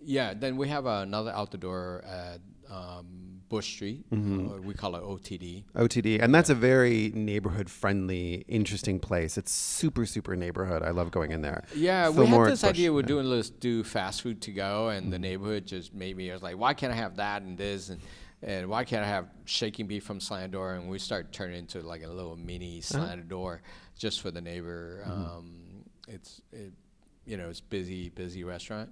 yeah. 0.00 0.34
Then 0.34 0.56
we 0.56 0.68
have 0.68 0.86
another 0.86 1.32
out 1.32 1.50
the 1.50 1.58
door 1.58 2.04
at 2.06 2.40
um, 2.70 3.35
Bush 3.48 3.74
Street. 3.74 4.08
Mm-hmm. 4.10 4.66
We 4.66 4.74
call 4.74 4.96
it 4.96 5.02
OTD. 5.02 5.64
OTD, 5.74 6.22
and 6.22 6.34
that's 6.34 6.50
a 6.50 6.54
very 6.54 7.12
neighborhood-friendly, 7.14 8.44
interesting 8.48 8.98
place. 8.98 9.38
It's 9.38 9.52
super, 9.52 10.06
super 10.06 10.36
neighborhood. 10.36 10.82
I 10.82 10.90
love 10.90 11.10
going 11.10 11.32
in 11.32 11.42
there. 11.42 11.64
Yeah, 11.74 12.08
we 12.08 12.26
had 12.26 12.46
this 12.46 12.62
Bush, 12.62 12.70
idea 12.70 12.92
we're 12.92 13.00
yeah. 13.00 13.06
doing 13.06 13.26
let's 13.26 13.50
do 13.50 13.84
fast 13.84 14.22
food 14.22 14.40
to 14.42 14.52
go, 14.52 14.88
and 14.88 15.12
the 15.12 15.18
neighborhood 15.18 15.66
just 15.66 15.94
made 15.94 16.16
me. 16.16 16.30
I 16.30 16.34
was 16.34 16.42
like, 16.42 16.58
why 16.58 16.74
can't 16.74 16.92
I 16.92 16.96
have 16.96 17.16
that 17.16 17.42
and 17.42 17.56
this 17.56 17.88
and. 17.88 18.00
And 18.42 18.68
why 18.68 18.84
can't 18.84 19.02
I 19.02 19.08
have 19.08 19.28
shaking 19.46 19.86
beef 19.86 20.04
from 20.04 20.20
Slanted 20.20 20.50
Door? 20.50 20.74
And 20.74 20.90
we 20.90 20.98
start 20.98 21.32
turning 21.32 21.58
into 21.58 21.80
like 21.80 22.02
a 22.04 22.08
little 22.08 22.36
mini 22.36 22.82
Slanted 22.82 23.30
Door 23.30 23.62
just 23.98 24.20
for 24.20 24.30
the 24.30 24.42
neighbor. 24.42 25.02
Um, 25.06 25.84
it's, 26.06 26.42
it, 26.52 26.74
you 27.24 27.38
know, 27.38 27.48
it's 27.48 27.62
busy, 27.62 28.10
busy 28.10 28.44
restaurant. 28.44 28.90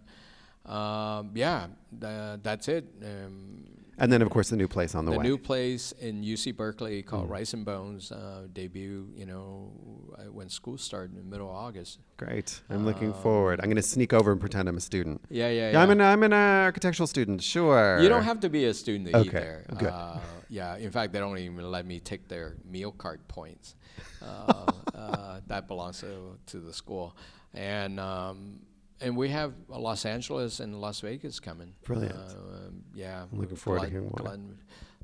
Um, 0.66 1.30
yeah, 1.34 1.66
tha- 1.92 2.40
that's 2.42 2.68
it. 2.68 2.84
Um, 3.02 3.64
And 3.96 4.10
then, 4.12 4.22
of 4.22 4.30
course, 4.30 4.48
the 4.50 4.56
new 4.56 4.66
place 4.66 4.96
on 4.96 5.04
the, 5.04 5.12
the 5.12 5.18
way. 5.18 5.22
new 5.22 5.38
place 5.38 5.92
in 6.00 6.22
UC 6.24 6.56
Berkeley 6.56 7.00
called 7.02 7.30
Rice 7.30 7.54
and 7.54 7.64
Bones 7.64 8.10
uh, 8.10 8.48
debut. 8.52 9.06
You 9.14 9.26
know, 9.26 9.70
uh, 10.18 10.32
when 10.32 10.48
school 10.48 10.78
started 10.78 11.12
in 11.12 11.18
the 11.18 11.30
middle 11.30 11.48
of 11.48 11.54
August. 11.54 12.00
Great. 12.16 12.60
I'm 12.70 12.84
looking 12.84 13.12
forward. 13.12 13.60
I'm 13.60 13.66
going 13.66 13.76
to 13.76 13.82
sneak 13.82 14.12
over 14.12 14.32
and 14.32 14.40
pretend 14.40 14.68
I'm 14.68 14.76
a 14.78 14.80
student. 14.80 15.20
Yeah, 15.30 15.48
yeah, 15.48 15.70
Yeah, 15.72 15.82
I'm 15.82 15.88
yeah. 15.90 15.92
an 15.92 16.00
I'm 16.00 16.22
an 16.24 16.32
uh, 16.32 16.64
architectural 16.66 17.06
student. 17.06 17.40
Sure. 17.42 18.00
You 18.02 18.08
don't 18.08 18.24
have 18.24 18.40
to 18.40 18.48
be 18.48 18.64
a 18.64 18.74
student 18.74 19.04
to 19.12 19.20
eat 19.20 19.28
Okay, 19.28 19.30
there. 19.38 19.64
good. 19.78 19.88
Uh, 19.92 20.18
yeah, 20.48 20.76
in 20.76 20.90
fact, 20.90 21.12
they 21.12 21.20
don't 21.20 21.38
even 21.38 21.70
let 21.70 21.86
me 21.86 22.00
take 22.00 22.26
their 22.26 22.56
meal 22.68 22.90
card 22.92 23.20
points. 23.28 23.74
Uh, 24.24 24.72
uh, 24.94 25.40
that 25.46 25.68
belongs 25.68 26.00
to, 26.00 26.38
to 26.46 26.58
the 26.58 26.72
school, 26.72 27.14
and 27.52 28.00
um, 28.00 28.58
and 29.00 29.16
we 29.16 29.28
have 29.30 29.52
uh, 29.72 29.78
Los 29.78 30.04
Angeles 30.06 30.60
and 30.60 30.80
Las 30.80 31.00
Vegas 31.00 31.40
coming. 31.40 31.74
Brilliant. 31.84 32.14
Uh, 32.14 32.18
um, 32.68 32.82
yeah, 32.94 33.24
I'm 33.30 33.38
looking 33.38 33.56
forward 33.56 33.82
to 33.82 33.88
hearing 33.90 34.06
more. 34.06 34.16
Glen, 34.16 34.58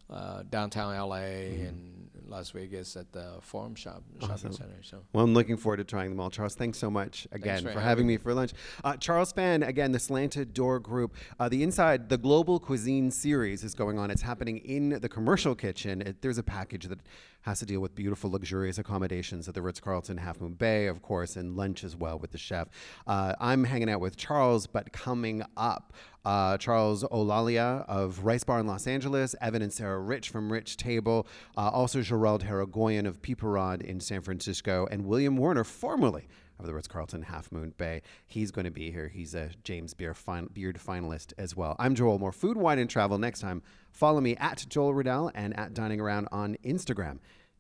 uh, 0.09 0.43
downtown 0.51 0.95
LA 0.97 1.17
Mm-hmm. 1.19 1.67
and 1.67 2.00
Las 2.31 2.51
Vegas 2.51 2.97
at 2.97 3.13
the 3.13 3.39
Forum 3.41 3.75
Shop 3.75 4.03
Shopping 4.21 4.31
Awesome. 4.31 4.53
Center. 4.53 4.83
So. 4.83 5.03
Well, 5.13 5.25
I'm 5.25 5.35
looking 5.35 5.57
forward 5.57 5.79
to 5.79 5.85
trying 5.85 6.11
them 6.11 6.21
all. 6.21 6.31
Charles, 6.31 6.55
thanks 6.55 6.79
so 6.79 6.91
much 6.91 7.27
again 7.33 7.59
for 7.59 7.65
for, 7.65 7.81
having 7.81 7.83
having 7.83 8.07
me 8.07 8.17
for 8.17 8.33
lunch. 8.33 8.53
Uh, 8.85 8.97
Charles 8.97 9.33
Phan, 9.33 9.63
again, 9.63 9.93
the 9.93 9.99
Slanted 9.99 10.55
Door 10.55 10.81
Group. 10.81 11.17
Uh, 11.39 11.49
the 11.49 11.63
Inside, 11.63 12.09
the 12.09 12.19
Global 12.19 12.61
Cuisine 12.61 13.11
series 13.11 13.65
is 13.65 13.75
going 13.75 13.99
on. 13.99 14.11
It's 14.11 14.23
happening 14.23 14.59
in 14.59 14.91
the 15.01 15.09
commercial 15.09 15.55
kitchen. 15.55 16.03
It, 16.03 16.23
there's 16.23 16.39
a 16.39 16.43
package 16.43 16.87
that 16.87 17.01
has 17.43 17.59
to 17.59 17.67
deal 17.67 17.81
with 17.81 17.95
beautiful, 17.95 18.31
luxurious 18.31 18.79
accommodations 18.79 19.49
at 19.49 19.55
the 19.55 19.63
Ritz 19.63 19.81
Carlton 19.81 20.19
Half 20.19 20.41
Moon 20.41 20.53
Bay, 20.55 20.87
of 20.87 21.03
course, 21.03 21.37
and 21.37 21.57
lunch 21.57 21.85
as 21.85 21.97
well 21.97 22.19
with 22.19 22.33
the 22.33 22.39
chef. 22.39 22.69
Uh, 23.07 23.35
I'm 23.41 23.65
hanging 23.65 23.89
out 23.91 24.01
with 24.01 24.17
Charles, 24.17 24.67
but 24.67 24.93
coming 24.93 25.43
up, 25.57 25.95
uh, 26.25 26.59
Charles 26.59 27.05
Olalia 27.05 27.85
of 27.89 28.25
Rice 28.25 28.45
Bar 28.45 28.61
in 28.61 28.67
Los 28.67 28.87
Angeles, 28.87 29.35
Evan 29.41 29.63
and 29.63 29.73
Sarah 29.73 30.01
Rich 30.01 30.31
from 30.31 30.53
Rich 30.53 30.77
Table, 30.77 31.27
uh, 31.57 31.69
also 31.69 32.03
Gerald 32.03 32.45
Hirigoyen 32.45 33.07
of 33.07 33.23
Piperade 33.23 33.83
in 33.83 34.01
San 34.01 34.23
Francisco, 34.23 34.87
and 34.91 35.07
William 35.07 35.37
Werner, 35.37 35.65
formerly 35.65 36.29
of 36.59 36.67
the 36.67 36.75
Ritz 36.75 36.87
Carlton 36.89 37.23
Half 37.23 37.51
Moon 37.51 37.73
Bay. 37.77 38.03
He's 38.27 38.51
going 38.51 38.67
to 38.67 38.71
be 38.71 38.91
here. 38.91 39.09
He's 39.09 39.35
a 39.35 39.51
James 39.65 39.95
Beard, 39.95 40.17
fin- 40.17 40.51
Beard 40.53 40.79
finalist 40.79 41.33
as 41.39 41.57
well. 41.57 41.75
I'm 41.79 41.95
Joel 41.95 42.19
Moore. 42.19 42.33
Food, 42.33 42.57
wine, 42.57 42.79
and 42.79 42.89
travel. 42.91 43.19
Next 43.19 43.41
time, 43.41 43.63
follow 43.91 44.21
me 44.21 44.37
at 44.37 44.67
Joel 44.69 44.95
Riddell 44.95 45.31
and 45.35 45.59
at 45.59 45.75
Dining 45.75 46.01
Around 46.01 46.29
on 46.31 46.57
Instagram. 46.65 47.19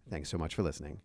Thanks 0.09 0.29
so 0.29 0.39
much 0.39 0.55
for 0.55 0.63
listening. 0.63 1.01